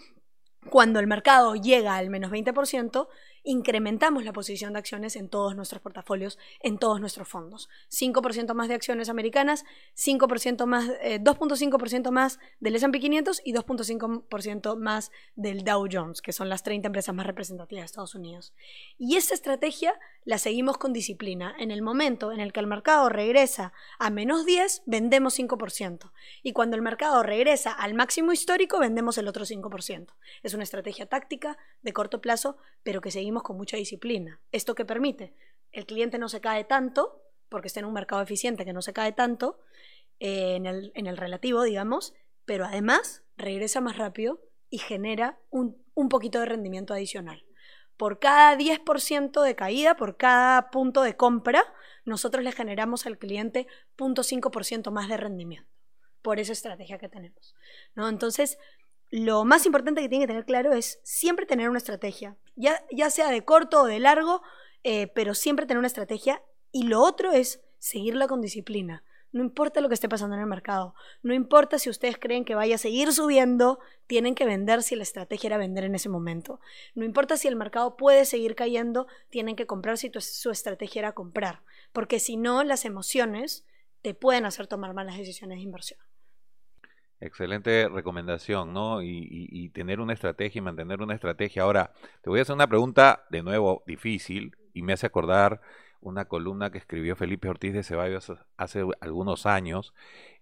cuando 0.68 1.00
el 1.00 1.06
mercado 1.06 1.54
llega 1.54 1.96
al 1.96 2.10
menos 2.10 2.30
20%, 2.30 3.08
incrementamos 3.42 4.24
la 4.24 4.32
posición 4.32 4.72
de 4.72 4.78
acciones 4.78 5.16
en 5.16 5.28
todos 5.28 5.56
nuestros 5.56 5.80
portafolios, 5.80 6.38
en 6.60 6.78
todos 6.78 7.00
nuestros 7.00 7.28
fondos. 7.28 7.68
5% 7.90 8.54
más 8.54 8.68
de 8.68 8.74
acciones 8.74 9.08
americanas, 9.08 9.64
5% 9.96 10.66
más, 10.66 10.88
2.5% 10.88 12.08
eh, 12.08 12.10
más 12.10 12.38
del 12.60 12.76
S&P 12.76 13.00
500 13.00 13.42
y 13.44 13.52
2.5% 13.54 14.76
más 14.76 15.10
del 15.36 15.64
Dow 15.64 15.86
Jones, 15.90 16.22
que 16.22 16.32
son 16.32 16.48
las 16.48 16.62
30 16.62 16.88
empresas 16.88 17.14
más 17.14 17.26
representativas 17.26 17.82
de 17.82 17.86
Estados 17.86 18.14
Unidos. 18.14 18.52
Y 18.98 19.16
esta 19.16 19.34
estrategia 19.34 19.98
la 20.24 20.38
seguimos 20.38 20.78
con 20.78 20.92
disciplina. 20.92 21.54
En 21.58 21.70
el 21.70 21.82
momento 21.82 22.32
en 22.32 22.40
el 22.40 22.52
que 22.52 22.60
el 22.60 22.66
mercado 22.66 23.08
regresa 23.08 23.72
a 23.98 24.10
menos 24.10 24.44
10, 24.44 24.82
vendemos 24.86 25.38
5%. 25.38 26.10
Y 26.42 26.52
cuando 26.52 26.76
el 26.76 26.82
mercado 26.82 27.22
regresa 27.22 27.72
al 27.72 27.94
máximo 27.94 28.32
histórico, 28.32 28.78
vendemos 28.78 29.18
el 29.18 29.28
otro 29.28 29.44
5%. 29.44 30.08
Es 30.42 30.54
una 30.54 30.64
estrategia 30.64 31.06
táctica 31.06 31.56
de 31.82 31.92
corto 31.92 32.20
plazo, 32.20 32.56
pero 32.82 33.00
que 33.00 33.10
seguimos 33.10 33.29
con 33.38 33.56
mucha 33.56 33.76
disciplina. 33.76 34.40
¿Esto 34.52 34.74
que 34.74 34.84
permite? 34.84 35.34
El 35.72 35.86
cliente 35.86 36.18
no 36.18 36.28
se 36.28 36.40
cae 36.40 36.64
tanto, 36.64 37.22
porque 37.48 37.68
está 37.68 37.80
en 37.80 37.86
un 37.86 37.92
mercado 37.92 38.22
eficiente 38.22 38.64
que 38.64 38.72
no 38.72 38.82
se 38.82 38.92
cae 38.92 39.12
tanto, 39.12 39.60
eh, 40.18 40.56
en, 40.56 40.66
el, 40.66 40.92
en, 40.94 41.06
el, 41.06 41.16
relativo, 41.16 41.62
digamos, 41.62 42.14
pero 42.44 42.64
además 42.64 43.22
regresa 43.36 43.80
más 43.80 43.96
rápido 43.96 44.40
y 44.68 44.78
genera 44.78 45.38
un, 45.50 45.82
un 45.94 46.08
poquito 46.08 46.40
de 46.40 46.46
rendimiento 46.46 46.92
adicional. 46.92 47.44
Por 47.96 48.18
cada 48.18 48.56
10% 48.56 49.42
de 49.42 49.54
caída, 49.54 49.96
por 49.96 50.16
cada 50.16 50.70
punto 50.70 51.02
de 51.02 51.16
compra, 51.16 51.64
nosotros 52.04 52.44
le 52.44 52.52
generamos 52.52 53.06
al 53.06 53.18
cliente 53.18 53.66
0.5% 53.96 54.90
más 54.90 55.08
de 55.08 55.16
rendimiento 55.16 55.70
por 56.22 56.38
esa 56.38 56.52
estrategia 56.52 56.98
que 56.98 57.08
tenemos. 57.08 57.54
¿no? 57.94 58.08
Entonces, 58.08 58.58
lo 59.10 59.44
más 59.44 59.66
importante 59.66 60.00
que 60.00 60.08
tiene 60.08 60.24
que 60.24 60.28
tener 60.28 60.44
claro 60.44 60.72
es 60.72 61.00
siempre 61.02 61.46
tener 61.46 61.68
una 61.68 61.78
estrategia, 61.78 62.36
ya, 62.60 62.84
ya 62.90 63.10
sea 63.10 63.30
de 63.30 63.44
corto 63.44 63.82
o 63.82 63.86
de 63.86 63.98
largo, 63.98 64.42
eh, 64.84 65.08
pero 65.08 65.34
siempre 65.34 65.66
tener 65.66 65.78
una 65.78 65.86
estrategia. 65.86 66.42
Y 66.72 66.84
lo 66.84 67.02
otro 67.02 67.32
es 67.32 67.60
seguirla 67.78 68.28
con 68.28 68.40
disciplina. 68.40 69.02
No 69.32 69.42
importa 69.42 69.80
lo 69.80 69.88
que 69.88 69.94
esté 69.94 70.08
pasando 70.08 70.34
en 70.34 70.42
el 70.42 70.48
mercado, 70.48 70.94
no 71.22 71.34
importa 71.34 71.78
si 71.78 71.88
ustedes 71.88 72.18
creen 72.18 72.44
que 72.44 72.56
vaya 72.56 72.74
a 72.74 72.78
seguir 72.78 73.12
subiendo, 73.12 73.78
tienen 74.08 74.34
que 74.34 74.44
vender 74.44 74.82
si 74.82 74.96
la 74.96 75.04
estrategia 75.04 75.48
era 75.48 75.56
vender 75.56 75.84
en 75.84 75.94
ese 75.94 76.08
momento. 76.08 76.60
No 76.96 77.04
importa 77.04 77.36
si 77.36 77.46
el 77.46 77.54
mercado 77.54 77.96
puede 77.96 78.24
seguir 78.24 78.56
cayendo, 78.56 79.06
tienen 79.28 79.54
que 79.54 79.66
comprar 79.66 79.98
si 79.98 80.10
su 80.18 80.50
estrategia 80.50 81.00
era 81.00 81.12
comprar, 81.12 81.62
porque 81.92 82.18
si 82.18 82.36
no, 82.36 82.64
las 82.64 82.84
emociones 82.84 83.64
te 84.02 84.14
pueden 84.14 84.46
hacer 84.46 84.66
tomar 84.66 84.94
malas 84.94 85.16
decisiones 85.16 85.58
de 85.58 85.62
inversión. 85.62 86.00
Excelente 87.20 87.86
recomendación, 87.88 88.72
¿no? 88.72 89.02
Y, 89.02 89.68
tener 89.74 90.00
una 90.00 90.14
estrategia 90.14 90.58
y 90.58 90.62
mantener 90.62 91.02
una 91.02 91.14
estrategia. 91.14 91.62
Ahora, 91.62 91.92
te 92.22 92.30
voy 92.30 92.38
a 92.38 92.42
hacer 92.42 92.54
una 92.54 92.66
pregunta 92.66 93.26
de 93.30 93.42
nuevo 93.42 93.82
difícil 93.86 94.56
y 94.72 94.82
me 94.82 94.94
hace 94.94 95.06
acordar 95.06 95.60
una 96.00 96.24
columna 96.26 96.70
que 96.70 96.78
escribió 96.78 97.16
Felipe 97.16 97.48
Ortiz 97.48 97.74
de 97.74 97.82
Ceballos 97.82 98.32
hace 98.56 98.84
algunos 99.00 99.44
años, 99.44 99.92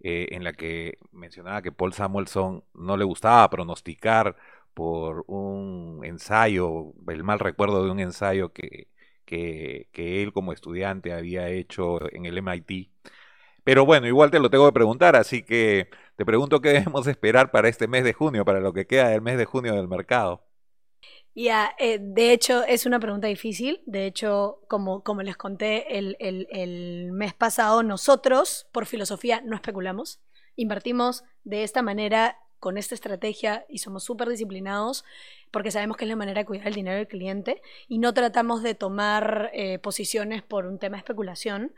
eh, 0.00 0.28
en 0.30 0.44
la 0.44 0.52
que 0.52 0.98
mencionaba 1.10 1.62
que 1.62 1.72
Paul 1.72 1.92
Samuelson 1.92 2.62
no 2.74 2.96
le 2.96 3.04
gustaba 3.04 3.50
pronosticar 3.50 4.36
por 4.72 5.24
un 5.26 6.00
ensayo, 6.04 6.92
el 7.08 7.24
mal 7.24 7.40
recuerdo 7.40 7.84
de 7.84 7.90
un 7.90 7.98
ensayo 7.98 8.52
que, 8.52 8.88
que, 9.24 9.88
que 9.92 10.22
él 10.22 10.32
como 10.32 10.52
estudiante 10.52 11.12
había 11.12 11.48
hecho 11.48 11.98
en 12.14 12.26
el 12.26 12.38
MIT. 12.38 12.90
Pero 13.64 13.84
bueno, 13.84 14.06
igual 14.06 14.30
te 14.30 14.38
lo 14.40 14.50
tengo 14.50 14.66
que 14.66 14.72
preguntar, 14.72 15.16
así 15.16 15.42
que 15.42 15.90
te 16.18 16.26
pregunto 16.26 16.60
qué 16.60 16.70
debemos 16.70 17.06
esperar 17.06 17.52
para 17.52 17.68
este 17.68 17.86
mes 17.86 18.02
de 18.02 18.12
junio, 18.12 18.44
para 18.44 18.58
lo 18.58 18.72
que 18.72 18.88
queda 18.88 19.08
del 19.08 19.22
mes 19.22 19.38
de 19.38 19.44
junio 19.44 19.76
del 19.76 19.86
mercado. 19.86 20.42
Ya, 21.32 21.76
eh, 21.78 22.00
de 22.00 22.32
hecho 22.32 22.64
es 22.64 22.86
una 22.86 22.98
pregunta 22.98 23.28
difícil. 23.28 23.82
De 23.86 24.04
hecho, 24.04 24.58
como, 24.66 25.04
como 25.04 25.22
les 25.22 25.36
conté 25.36 25.96
el, 25.96 26.16
el, 26.18 27.12
mes 27.12 27.34
pasado, 27.34 27.84
nosotros 27.84 28.66
por 28.72 28.86
filosofía 28.86 29.42
no 29.42 29.54
especulamos. 29.54 30.20
Invertimos 30.56 31.22
de 31.44 31.62
esta 31.62 31.82
manera, 31.82 32.36
con 32.58 32.76
esta 32.78 32.96
estrategia 32.96 33.64
y 33.68 33.78
somos 33.78 34.02
súper 34.02 34.28
disciplinados 34.28 35.04
porque 35.52 35.70
sabemos 35.70 35.96
que 35.96 36.04
es 36.04 36.08
la 36.08 36.16
manera 36.16 36.40
de 36.40 36.46
cuidar 36.46 36.66
el 36.66 36.74
dinero 36.74 36.96
del 36.96 37.06
cliente 37.06 37.62
y 37.86 37.98
no 37.98 38.12
tratamos 38.12 38.64
de 38.64 38.74
tomar 38.74 39.50
eh, 39.54 39.78
posiciones 39.78 40.42
por 40.42 40.66
un 40.66 40.80
tema 40.80 40.96
de 40.96 41.02
especulación. 41.02 41.72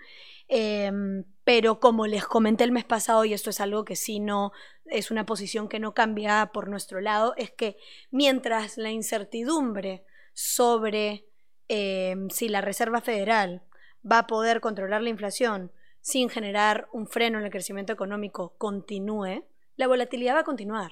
Em, 0.52 1.22
pero 1.44 1.78
como 1.78 2.08
les 2.08 2.26
comenté 2.26 2.64
el 2.64 2.72
mes 2.72 2.84
pasado, 2.84 3.24
y 3.24 3.32
esto 3.32 3.50
es 3.50 3.60
algo 3.60 3.84
que 3.84 3.94
sí 3.94 4.18
no 4.18 4.50
es 4.86 5.12
una 5.12 5.24
posición 5.24 5.68
que 5.68 5.78
no 5.78 5.94
cambia 5.94 6.50
por 6.52 6.68
nuestro 6.68 7.00
lado, 7.00 7.34
es 7.36 7.52
que 7.52 7.76
mientras 8.10 8.76
la 8.76 8.90
incertidumbre 8.90 10.04
sobre 10.34 11.24
em, 11.68 12.30
si 12.30 12.48
la 12.48 12.60
Reserva 12.62 13.00
Federal 13.00 13.62
va 14.04 14.18
a 14.18 14.26
poder 14.26 14.60
controlar 14.60 15.02
la 15.02 15.10
inflación 15.10 15.70
sin 16.00 16.28
generar 16.28 16.88
un 16.92 17.06
freno 17.06 17.38
en 17.38 17.44
el 17.44 17.52
crecimiento 17.52 17.92
económico 17.92 18.56
continúe, 18.58 19.44
la 19.76 19.86
volatilidad 19.86 20.34
va 20.34 20.40
a 20.40 20.44
continuar. 20.44 20.90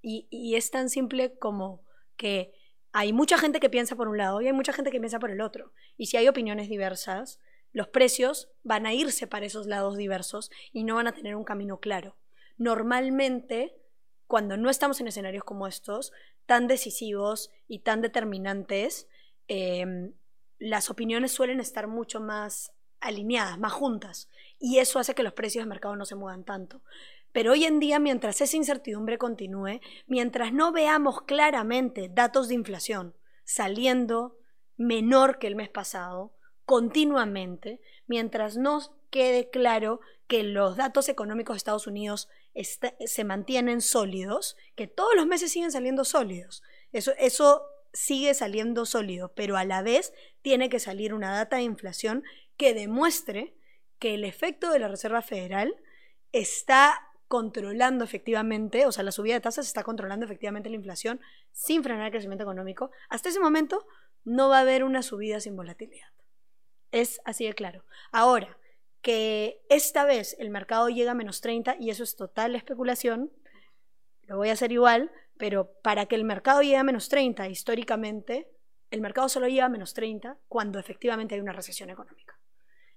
Y, 0.00 0.28
y 0.30 0.54
es 0.54 0.70
tan 0.70 0.88
simple 0.88 1.36
como 1.40 1.82
que 2.16 2.54
hay 2.92 3.12
mucha 3.12 3.36
gente 3.36 3.58
que 3.58 3.70
piensa 3.70 3.96
por 3.96 4.06
un 4.06 4.18
lado 4.18 4.40
y 4.40 4.46
hay 4.46 4.52
mucha 4.52 4.72
gente 4.72 4.92
que 4.92 5.00
piensa 5.00 5.18
por 5.18 5.32
el 5.32 5.40
otro. 5.40 5.72
Y 5.96 6.06
si 6.06 6.18
hay 6.18 6.28
opiniones 6.28 6.68
diversas, 6.68 7.40
los 7.72 7.88
precios 7.88 8.50
van 8.62 8.86
a 8.86 8.94
irse 8.94 9.26
para 9.26 9.46
esos 9.46 9.66
lados 9.66 9.96
diversos 9.96 10.50
y 10.72 10.84
no 10.84 10.96
van 10.96 11.06
a 11.06 11.12
tener 11.12 11.36
un 11.36 11.44
camino 11.44 11.78
claro. 11.80 12.16
Normalmente, 12.58 13.74
cuando 14.26 14.56
no 14.56 14.70
estamos 14.70 15.00
en 15.00 15.08
escenarios 15.08 15.44
como 15.44 15.66
estos, 15.66 16.12
tan 16.46 16.66
decisivos 16.66 17.50
y 17.68 17.80
tan 17.80 18.00
determinantes, 18.02 19.08
em, 19.48 20.12
las 20.58 20.90
opiniones 20.90 21.32
suelen 21.32 21.60
estar 21.60 21.86
mucho 21.86 22.20
más 22.20 22.72
alineadas, 23.00 23.58
más 23.58 23.72
juntas, 23.72 24.28
y 24.58 24.78
eso 24.78 24.98
hace 24.98 25.14
que 25.14 25.24
los 25.24 25.32
precios 25.32 25.64
de 25.64 25.68
mercado 25.68 25.96
no 25.96 26.04
se 26.04 26.14
muevan 26.14 26.44
tanto. 26.44 26.82
Pero 27.32 27.52
hoy 27.52 27.64
en 27.64 27.80
día, 27.80 27.98
mientras 27.98 28.40
esa 28.40 28.56
incertidumbre 28.56 29.18
continúe, 29.18 29.80
mientras 30.06 30.52
no 30.52 30.70
veamos 30.70 31.22
claramente 31.22 32.10
datos 32.12 32.48
de 32.48 32.54
inflación 32.54 33.16
saliendo 33.44 34.38
menor 34.76 35.38
que 35.38 35.46
el 35.46 35.56
mes 35.56 35.68
pasado, 35.68 36.32
continuamente, 36.72 37.82
mientras 38.06 38.56
no 38.56 38.80
quede 39.10 39.50
claro 39.50 40.00
que 40.26 40.42
los 40.42 40.78
datos 40.78 41.10
económicos 41.10 41.52
de 41.52 41.58
Estados 41.58 41.86
Unidos 41.86 42.30
se 42.54 43.24
mantienen 43.24 43.82
sólidos, 43.82 44.56
que 44.74 44.86
todos 44.86 45.14
los 45.14 45.26
meses 45.26 45.52
siguen 45.52 45.70
saliendo 45.70 46.06
sólidos. 46.06 46.62
Eso, 46.90 47.12
eso 47.18 47.60
sigue 47.92 48.32
saliendo 48.32 48.86
sólido, 48.86 49.34
pero 49.34 49.58
a 49.58 49.66
la 49.66 49.82
vez 49.82 50.14
tiene 50.40 50.70
que 50.70 50.80
salir 50.80 51.12
una 51.12 51.36
data 51.36 51.56
de 51.56 51.64
inflación 51.64 52.24
que 52.56 52.72
demuestre 52.72 53.54
que 53.98 54.14
el 54.14 54.24
efecto 54.24 54.70
de 54.70 54.78
la 54.78 54.88
Reserva 54.88 55.20
Federal 55.20 55.76
está 56.32 56.98
controlando 57.28 58.02
efectivamente, 58.02 58.86
o 58.86 58.92
sea, 58.92 59.04
la 59.04 59.12
subida 59.12 59.34
de 59.34 59.42
tasas 59.42 59.66
está 59.66 59.82
controlando 59.82 60.24
efectivamente 60.24 60.70
la 60.70 60.76
inflación 60.76 61.20
sin 61.50 61.82
frenar 61.82 62.06
el 62.06 62.12
crecimiento 62.12 62.44
económico. 62.44 62.92
Hasta 63.10 63.28
ese 63.28 63.40
momento 63.40 63.86
no 64.24 64.48
va 64.48 64.56
a 64.56 64.62
haber 64.62 64.84
una 64.84 65.02
subida 65.02 65.38
sin 65.38 65.54
volatilidad. 65.54 66.08
Es 66.92 67.20
así 67.24 67.46
de 67.46 67.54
claro. 67.54 67.84
Ahora, 68.12 68.58
que 69.00 69.62
esta 69.68 70.04
vez 70.04 70.36
el 70.38 70.50
mercado 70.50 70.88
llega 70.88 71.10
a 71.12 71.14
menos 71.14 71.40
30 71.40 71.76
y 71.80 71.90
eso 71.90 72.04
es 72.04 72.14
total 72.14 72.54
especulación, 72.54 73.32
lo 74.26 74.36
voy 74.36 74.50
a 74.50 74.52
hacer 74.52 74.70
igual, 74.70 75.10
pero 75.38 75.72
para 75.82 76.06
que 76.06 76.14
el 76.14 76.24
mercado 76.24 76.62
llegue 76.62 76.76
a 76.76 76.84
menos 76.84 77.08
30 77.08 77.48
históricamente, 77.48 78.48
el 78.90 79.00
mercado 79.00 79.28
solo 79.28 79.48
llega 79.48 79.64
a 79.64 79.70
menos 79.70 79.94
30 79.94 80.38
cuando 80.48 80.78
efectivamente 80.78 81.34
hay 81.34 81.40
una 81.40 81.52
recesión 81.52 81.90
económica. 81.90 82.38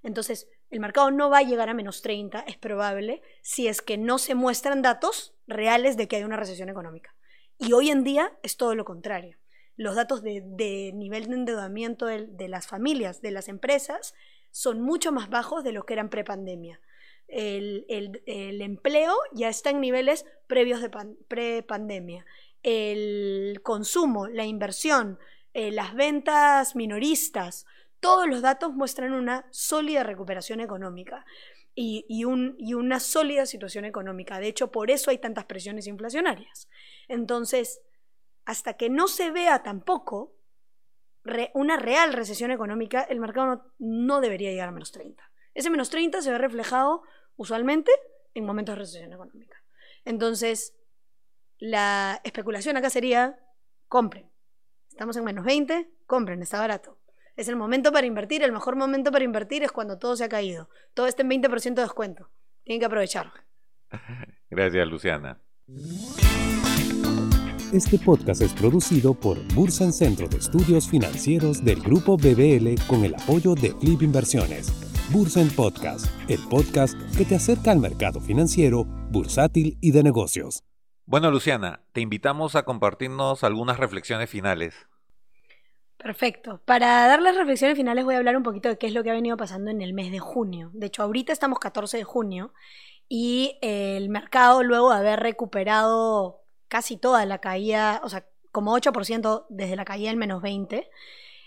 Entonces, 0.03 0.47
el 0.69 0.81
mercado 0.81 1.09
no 1.09 1.29
va 1.29 1.39
a 1.39 1.43
llegar 1.43 1.69
a 1.69 1.73
menos 1.73 2.03
30, 2.03 2.41
es 2.41 2.57
probable, 2.57 3.23
si 3.41 3.67
es 3.67 3.81
que 3.81 3.97
no 3.97 4.19
se 4.19 4.35
muestran 4.35 4.83
datos 4.83 5.33
reales 5.47 5.97
de 5.97 6.07
que 6.07 6.17
hay 6.17 6.23
una 6.23 6.37
recesión 6.37 6.69
económica. 6.69 7.15
Y 7.57 7.73
hoy 7.73 7.89
en 7.89 8.03
día 8.03 8.37
es 8.43 8.57
todo 8.57 8.75
lo 8.75 8.85
contrario 8.85 9.39
los 9.77 9.95
datos 9.95 10.21
de, 10.23 10.91
nivel 10.93 11.27
de 11.27 11.35
endeudamiento 11.35 12.05
de, 12.05 12.47
las 12.47 12.67
familias, 12.67 13.21
de 13.21 13.31
las 13.31 13.49
empresas, 13.49 14.13
son 14.51 14.81
mucho 14.81 15.11
más 15.11 15.29
bajos 15.29 15.63
de 15.63 15.73
lo 15.73 15.85
que 15.85 15.93
eran 15.93 16.09
prepandemia. 16.09 16.79
El, 17.27 17.85
el, 17.89 18.61
empleo 18.61 19.13
ya 19.33 19.49
está 19.49 19.71
en 19.71 19.81
niveles 19.81 20.25
previos 20.47 20.81
de 20.81 20.91
prepandemia. 21.27 22.25
El 22.63 23.59
consumo, 23.63 24.27
la 24.27 24.45
inversión, 24.45 25.19
eh, 25.53 25.71
las 25.71 25.93
ventas 25.93 26.75
minoristas, 26.75 27.65
todos 27.99 28.27
los 28.27 28.41
datos 28.41 28.73
muestran 28.73 29.13
una 29.13 29.45
sólida 29.51 30.03
recuperación 30.03 30.61
económica 30.61 31.25
y, 31.73 32.05
y 32.07 32.23
una 32.73 32.99
sólida 33.01 33.45
situación 33.45 33.83
económica. 33.83 34.39
De 34.39 34.47
hecho, 34.47 34.71
por 34.71 34.89
eso 34.89 35.11
hay 35.11 35.17
tantas 35.17 35.45
presiones 35.45 35.87
inflacionarias. 35.87 36.69
Entonces, 37.09 37.81
hasta 38.45 38.73
que 38.73 38.89
no 38.89 39.07
se 39.07 39.31
vea 39.31 39.63
tampoco 39.63 40.35
una 41.53 41.77
real 41.77 42.13
recesión 42.13 42.51
económica, 42.51 43.01
el 43.01 43.19
mercado 43.19 43.73
no, 43.79 44.21
debería 44.21 44.51
llegar 44.51 44.69
a 44.69 44.71
menos 44.71 44.91
30. 44.91 45.23
Ese 45.55 45.69
menos 45.69 45.89
30 45.89 46.21
se 46.21 46.31
ve 46.31 46.37
reflejado 46.37 47.03
usualmente 47.35 47.91
en 48.33 48.45
momentos 48.45 48.75
de 48.75 48.79
recesión 48.79 49.13
económica. 49.13 49.57
Entonces, 50.03 50.75
la 51.57 52.21
especulación 52.23 52.77
acá 52.77 52.89
sería, 52.89 53.39
compren. 53.87 54.29
Estamos 54.89 55.17
en 55.17 55.23
menos 55.23 55.45
20, 55.45 55.89
compren, 56.05 56.41
está 56.43 56.59
barato. 56.59 56.99
Es 57.35 57.47
el 57.47 57.55
momento 57.55 57.91
para 57.91 58.05
invertir, 58.05 58.43
el 58.43 58.51
mejor 58.51 58.75
momento 58.75 59.11
para 59.11 59.25
invertir 59.25 59.63
es 59.63 59.71
cuando 59.71 59.97
todo 59.97 60.15
se 60.15 60.23
ha 60.23 60.29
caído. 60.29 60.69
Todo 60.93 61.07
está 61.07 61.23
en 61.23 61.29
20% 61.29 61.73
de 61.73 61.81
descuento. 61.81 62.29
Tienen 62.63 62.79
que 62.79 62.85
aprovechar. 62.85 63.31
Gracias, 64.49 64.87
Luciana. 64.87 65.41
Este 67.75 67.99
podcast 67.99 68.41
es 68.41 68.53
producido 68.53 69.13
por 69.13 69.37
Bursan 69.53 69.91
Centro 69.91 70.29
de 70.29 70.37
Estudios 70.37 70.87
Financieros 70.87 71.61
del 71.61 71.81
Grupo 71.81 72.15
BBL 72.15 72.75
con 72.87 73.03
el 73.03 73.13
apoyo 73.15 73.53
de 73.53 73.73
Flip 73.73 74.01
Inversiones. 74.01 74.71
Bursen 75.11 75.49
Podcast, 75.49 76.05
el 76.29 76.39
podcast 76.47 76.95
que 77.17 77.25
te 77.25 77.35
acerca 77.35 77.71
al 77.71 77.79
mercado 77.79 78.21
financiero, 78.21 78.85
bursátil 79.11 79.77
y 79.81 79.91
de 79.91 80.03
negocios. 80.03 80.63
Bueno, 81.05 81.29
Luciana, 81.31 81.81
te 81.91 81.99
invitamos 81.99 82.55
a 82.55 82.63
compartirnos 82.63 83.43
algunas 83.43 83.77
reflexiones 83.77 84.29
finales. 84.29 84.73
Perfecto. 85.97 86.61
Para 86.63 87.07
dar 87.07 87.21
las 87.21 87.35
reflexiones 87.35 87.75
finales 87.75 88.05
voy 88.05 88.15
a 88.15 88.19
hablar 88.19 88.37
un 88.37 88.43
poquito 88.43 88.69
de 88.69 88.77
qué 88.77 88.87
es 88.87 88.93
lo 88.93 89.03
que 89.03 89.09
ha 89.09 89.15
venido 89.15 89.35
pasando 89.35 89.69
en 89.69 89.81
el 89.81 89.93
mes 89.93 90.13
de 90.13 90.19
junio. 90.19 90.71
De 90.73 90.85
hecho, 90.85 91.03
ahorita 91.03 91.33
estamos 91.33 91.59
14 91.59 91.97
de 91.97 92.05
junio 92.05 92.53
y 93.09 93.57
el 93.61 94.07
mercado 94.07 94.63
luego 94.63 94.91
de 94.91 94.99
haber 94.99 95.19
recuperado 95.19 96.44
casi 96.67 96.97
toda 96.97 97.25
la 97.25 97.39
caída, 97.39 98.01
o 98.03 98.09
sea, 98.09 98.25
como 98.51 98.77
8% 98.77 99.45
desde 99.49 99.75
la 99.75 99.85
caída 99.85 100.09
del 100.09 100.17
menos 100.17 100.41
20, 100.41 100.89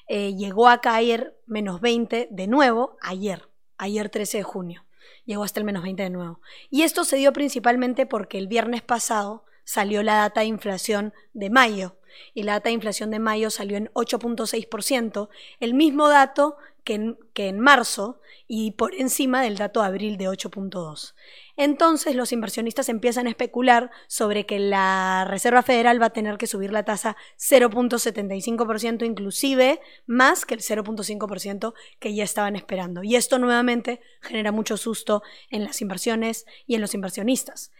eh, 0.08 0.34
llegó 0.34 0.68
a 0.68 0.80
caer 0.80 1.38
menos 1.46 1.80
20 1.80 2.28
de 2.30 2.46
nuevo 2.46 2.96
ayer, 3.02 3.48
ayer 3.76 4.08
13 4.08 4.38
de 4.38 4.42
junio. 4.42 4.84
Llegó 5.24 5.44
hasta 5.44 5.60
el 5.60 5.66
menos 5.66 5.82
20 5.82 6.02
de 6.02 6.10
nuevo. 6.10 6.40
Y 6.70 6.82
esto 6.82 7.04
se 7.04 7.16
dio 7.16 7.32
principalmente 7.32 8.06
porque 8.06 8.38
el 8.38 8.48
viernes 8.48 8.82
pasado 8.82 9.44
salió 9.64 10.02
la 10.02 10.16
data 10.16 10.40
de 10.40 10.46
inflación 10.46 11.12
de 11.34 11.50
mayo. 11.50 11.96
Y 12.32 12.44
la 12.44 12.54
data 12.54 12.70
de 12.70 12.74
inflación 12.74 13.10
de 13.10 13.18
mayo 13.18 13.50
salió 13.50 13.76
en 13.76 13.90
8.6%, 13.92 15.28
el 15.60 15.74
mismo 15.74 16.08
dato 16.08 16.56
que 16.88 17.48
en, 17.48 17.60
marzo 17.60 18.20
y 18.46 18.70
por 18.72 18.94
encima 18.94 19.42
del 19.42 19.56
dato 19.56 19.80
de 19.80 19.86
abril 19.86 20.16
de 20.16 20.28
8.2 20.28 21.14
entonces 21.58 22.14
los 22.14 22.32
inversionistas 22.32 22.88
empiezan 22.88 23.26
a 23.26 23.30
especular 23.30 23.90
sobre 24.06 24.46
que 24.46 24.58
la 24.58 25.26
Reserva 25.28 25.62
Federal 25.62 26.00
va 26.00 26.06
a 26.06 26.10
tener 26.10 26.38
que 26.38 26.46
subir 26.46 26.72
la 26.72 26.84
tasa 26.84 27.16
0.75% 27.36 29.04
inclusive 29.04 29.80
más 30.06 30.46
que 30.46 30.54
el 30.54 30.60
0.5% 30.60 31.74
que 31.98 32.14
ya 32.14 32.22
estaban 32.24 32.54
esperando. 32.54 33.02
Y 33.02 33.16
esto 33.16 33.40
nuevamente 33.40 34.00
genera 34.22 34.52
mucho 34.52 34.76
susto 34.76 35.22
en 35.50 35.64
las 35.64 35.82
inversiones 35.82 36.46
y 36.66 36.76
en 36.76 36.80
los 36.80 36.94
inversionistas. 36.94 37.72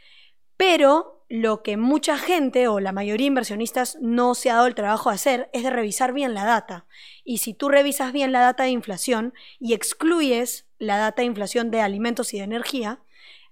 Pero 0.59 1.25
lo 1.29 1.63
que 1.63 1.77
mucha 1.77 2.19
gente 2.19 2.69
o 2.69 2.81
la 2.81 2.93
mayoría 2.93 3.25
de 3.25 3.29
inversionistas 3.29 3.97
no 4.01 4.35
se 4.35 4.51
ha 4.51 4.57
dado 4.57 4.67
el 4.67 4.75
trabajo 4.75 5.09
de 5.09 5.15
hacer 5.15 5.51
es 5.53 5.63
de 5.63 5.71
revisar 5.71 6.13
bien 6.13 6.35
la 6.35 6.45
data. 6.45 6.87
Y 7.25 7.39
si 7.39 7.55
tú 7.55 7.69
revisas 7.69 8.13
bien 8.13 8.33
la 8.33 8.41
data 8.41 8.65
de 8.65 8.71
inflación 8.71 9.33
y 9.61 9.73
excluyes 9.73 10.67
la 10.79 10.99
data 10.99 11.23
de 11.23 11.27
inflación 11.27 11.71
de 11.71 11.81
alimentos 11.81 12.35
y 12.35 12.39
de 12.39 12.45
energía, 12.45 13.01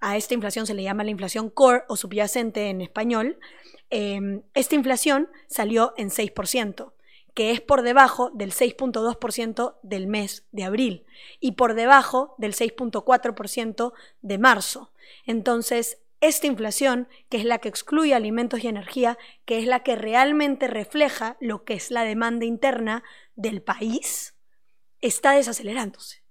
a 0.00 0.16
esta 0.16 0.34
inflación 0.34 0.66
se 0.66 0.74
le 0.74 0.82
llama 0.82 1.04
la 1.04 1.10
inflación 1.10 1.48
core 1.48 1.84
o 1.88 1.96
subyacente 1.96 2.70
en 2.70 2.80
español, 2.80 3.38
em, 3.90 4.42
esta 4.54 4.74
inflación 4.74 5.28
salió 5.46 5.94
en 5.96 6.10
6%, 6.10 6.92
que 7.34 7.52
es 7.52 7.60
por 7.60 7.82
debajo 7.82 8.30
del 8.30 8.52
6.2% 8.52 9.78
del 9.82 10.06
mes 10.06 10.44
de 10.50 10.64
abril 10.64 11.04
y 11.40 11.52
por 11.52 11.74
debajo 11.74 12.34
del 12.38 12.52
6.4% 12.54 13.92
de 14.22 14.38
marzo. 14.38 14.90
Entonces, 15.24 15.98
esta 16.26 16.46
inflación, 16.46 17.08
que 17.28 17.38
es 17.38 17.44
la 17.44 17.58
que 17.58 17.68
excluye 17.68 18.14
alimentos 18.14 18.62
y 18.62 18.68
energía, 18.68 19.18
que 19.44 19.58
es 19.58 19.66
la 19.66 19.82
que 19.82 19.96
realmente 19.96 20.66
refleja 20.66 21.36
lo 21.40 21.64
que 21.64 21.74
es 21.74 21.90
la 21.90 22.04
demanda 22.04 22.44
interna 22.44 23.02
del 23.34 23.62
país, 23.62 24.34
está 25.00 25.32
desacelerándose. 25.32 26.26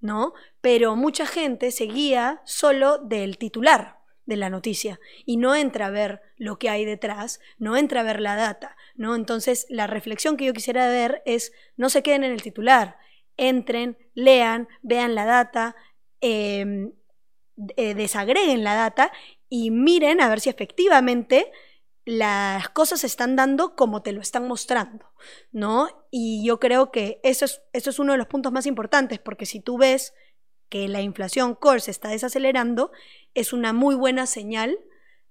¿no? 0.00 0.32
Pero 0.60 0.96
mucha 0.96 1.26
gente 1.26 1.70
se 1.70 1.84
guía 1.84 2.40
solo 2.44 2.98
del 2.98 3.38
titular 3.38 3.98
de 4.24 4.36
la 4.36 4.50
noticia 4.50 5.00
y 5.24 5.36
no 5.36 5.54
entra 5.54 5.86
a 5.86 5.90
ver 5.90 6.20
lo 6.36 6.58
que 6.58 6.70
hay 6.70 6.84
detrás, 6.84 7.40
no 7.58 7.76
entra 7.76 8.00
a 8.00 8.04
ver 8.04 8.20
la 8.20 8.36
data, 8.36 8.76
¿no? 8.94 9.14
Entonces, 9.14 9.66
la 9.68 9.86
reflexión 9.86 10.36
que 10.36 10.44
yo 10.44 10.52
quisiera 10.52 10.88
ver 10.88 11.22
es 11.26 11.52
no 11.76 11.90
se 11.90 12.02
queden 12.02 12.24
en 12.24 12.32
el 12.32 12.42
titular, 12.42 12.96
entren, 13.36 13.98
lean, 14.14 14.68
vean 14.82 15.14
la 15.14 15.24
data, 15.24 15.74
em, 16.20 16.92
eh, 17.76 17.94
desagreguen 17.94 18.62
la 18.64 18.74
data 18.74 19.12
y 19.50 19.70
miren 19.70 20.22
a 20.22 20.30
ver 20.30 20.40
si 20.40 20.48
efectivamente 20.48 21.52
las 22.06 22.70
cosas 22.70 23.00
se 23.00 23.06
están 23.06 23.36
dando 23.36 23.76
como 23.76 24.00
te 24.00 24.12
lo 24.12 24.22
están 24.22 24.48
mostrando, 24.48 25.12
¿no? 25.52 26.06
Y 26.10 26.42
yo 26.46 26.58
creo 26.58 26.90
que 26.90 27.20
eso 27.22 27.44
es, 27.44 27.60
eso 27.74 27.90
es 27.90 27.98
uno 27.98 28.12
de 28.12 28.18
los 28.18 28.26
puntos 28.26 28.52
más 28.52 28.64
importantes, 28.64 29.18
porque 29.18 29.44
si 29.44 29.60
tú 29.60 29.76
ves 29.76 30.14
que 30.70 30.88
la 30.88 31.02
inflación 31.02 31.54
core 31.54 31.80
se 31.80 31.90
está 31.90 32.08
desacelerando, 32.08 32.92
es 33.34 33.52
una 33.52 33.72
muy 33.72 33.94
buena 33.96 34.26
señal 34.26 34.78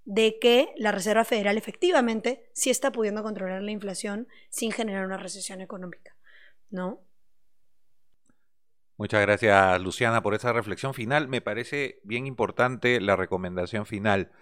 de 0.06 0.38
que 0.40 0.74
la 0.78 0.92
Reserva 0.92 1.24
Federal 1.24 1.58
efectivamente 1.58 2.50
sí 2.54 2.70
está 2.70 2.92
pudiendo 2.92 3.24
controlar 3.24 3.62
la 3.62 3.72
inflación 3.72 4.28
sin 4.50 4.72
generar 4.72 5.06
una 5.06 5.18
recesión 5.18 5.62
económica, 5.62 6.16
¿no? 6.70 7.02
Muchas 9.00 9.22
gracias, 9.22 9.82
Luciana, 9.82 10.22
por 10.22 10.34
esa 10.34 10.52
reflexión 10.52 10.94
final. 10.94 11.30
Me 11.30 11.40
parece 11.40 12.02
bien 12.04 12.28
importante 12.28 13.00
la 13.00 13.16
recomendación 13.16 13.86
final. 13.86 14.34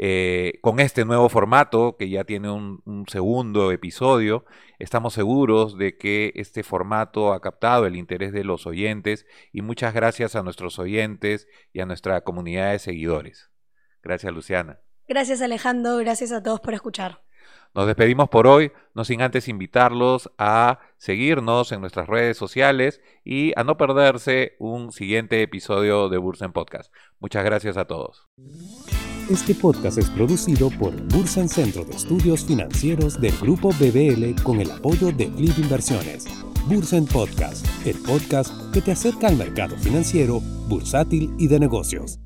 Eh, 0.00 0.60
con 0.62 0.78
este 0.78 1.04
nuevo 1.04 1.28
formato 1.28 1.96
que 1.98 2.08
ya 2.08 2.22
tiene 2.22 2.50
un, 2.50 2.82
un, 2.84 3.06
segundo 3.08 3.72
episodio, 3.72 4.44
estamos 4.78 5.14
seguros 5.14 5.76
de 5.76 5.98
que 5.98 6.32
este 6.36 6.62
formato 6.62 7.32
ha 7.32 7.40
captado 7.40 7.84
el 7.84 7.96
interés 7.96 8.32
de 8.32 8.44
los 8.44 8.66
oyentes 8.66 9.26
y 9.52 9.62
muchas 9.62 9.92
gracias 9.94 10.36
a 10.36 10.44
nuestros 10.44 10.78
oyentes 10.78 11.48
y 11.72 11.80
a 11.80 11.86
nuestra 11.86 12.20
comunidad 12.20 12.70
de 12.70 12.78
seguidores. 12.78 13.50
Gracias, 14.02 14.32
Luciana. 14.32 14.78
Gracias, 15.08 15.42
Alejandro. 15.42 15.96
Gracias 15.96 16.30
a 16.30 16.42
todos 16.42 16.60
por 16.60 16.74
escuchar. 16.74 17.22
Nos 17.74 17.86
despedimos 17.86 18.28
por 18.28 18.46
hoy, 18.46 18.72
no 18.94 19.04
sin 19.04 19.20
antes 19.20 19.48
invitarlos 19.48 20.30
a 20.38 20.80
seguirnos 20.96 21.72
en 21.72 21.80
nuestras 21.80 22.08
redes 22.08 22.36
sociales 22.36 23.00
y 23.24 23.52
a 23.56 23.64
no 23.64 23.76
perderse 23.76 24.56
un 24.58 24.92
siguiente 24.92 25.42
episodio 25.42 26.08
de 26.08 26.18
Bursen 26.18 26.52
Podcast. 26.52 26.92
Muchas 27.18 27.44
gracias 27.44 27.76
a 27.76 27.84
todos. 27.84 28.26
Este 29.30 29.54
podcast 29.54 29.98
es 29.98 30.08
producido 30.08 30.70
por 30.70 30.90
Bursen 31.12 31.50
Centro 31.50 31.84
de 31.84 31.94
Estudios 31.94 32.46
Financieros 32.46 33.20
del 33.20 33.36
Grupo 33.36 33.68
BBL 33.72 34.42
con 34.42 34.58
el 34.58 34.70
apoyo 34.70 35.12
de 35.12 35.30
Flip 35.30 35.58
Inversiones. 35.58 36.24
Bursen 36.66 37.04
Podcast, 37.04 37.66
el 37.84 37.96
podcast 37.98 38.50
que 38.72 38.80
te 38.80 38.92
acerca 38.92 39.28
al 39.28 39.36
mercado 39.36 39.76
financiero, 39.76 40.40
bursátil 40.68 41.30
y 41.38 41.46
de 41.46 41.60
negocios. 41.60 42.18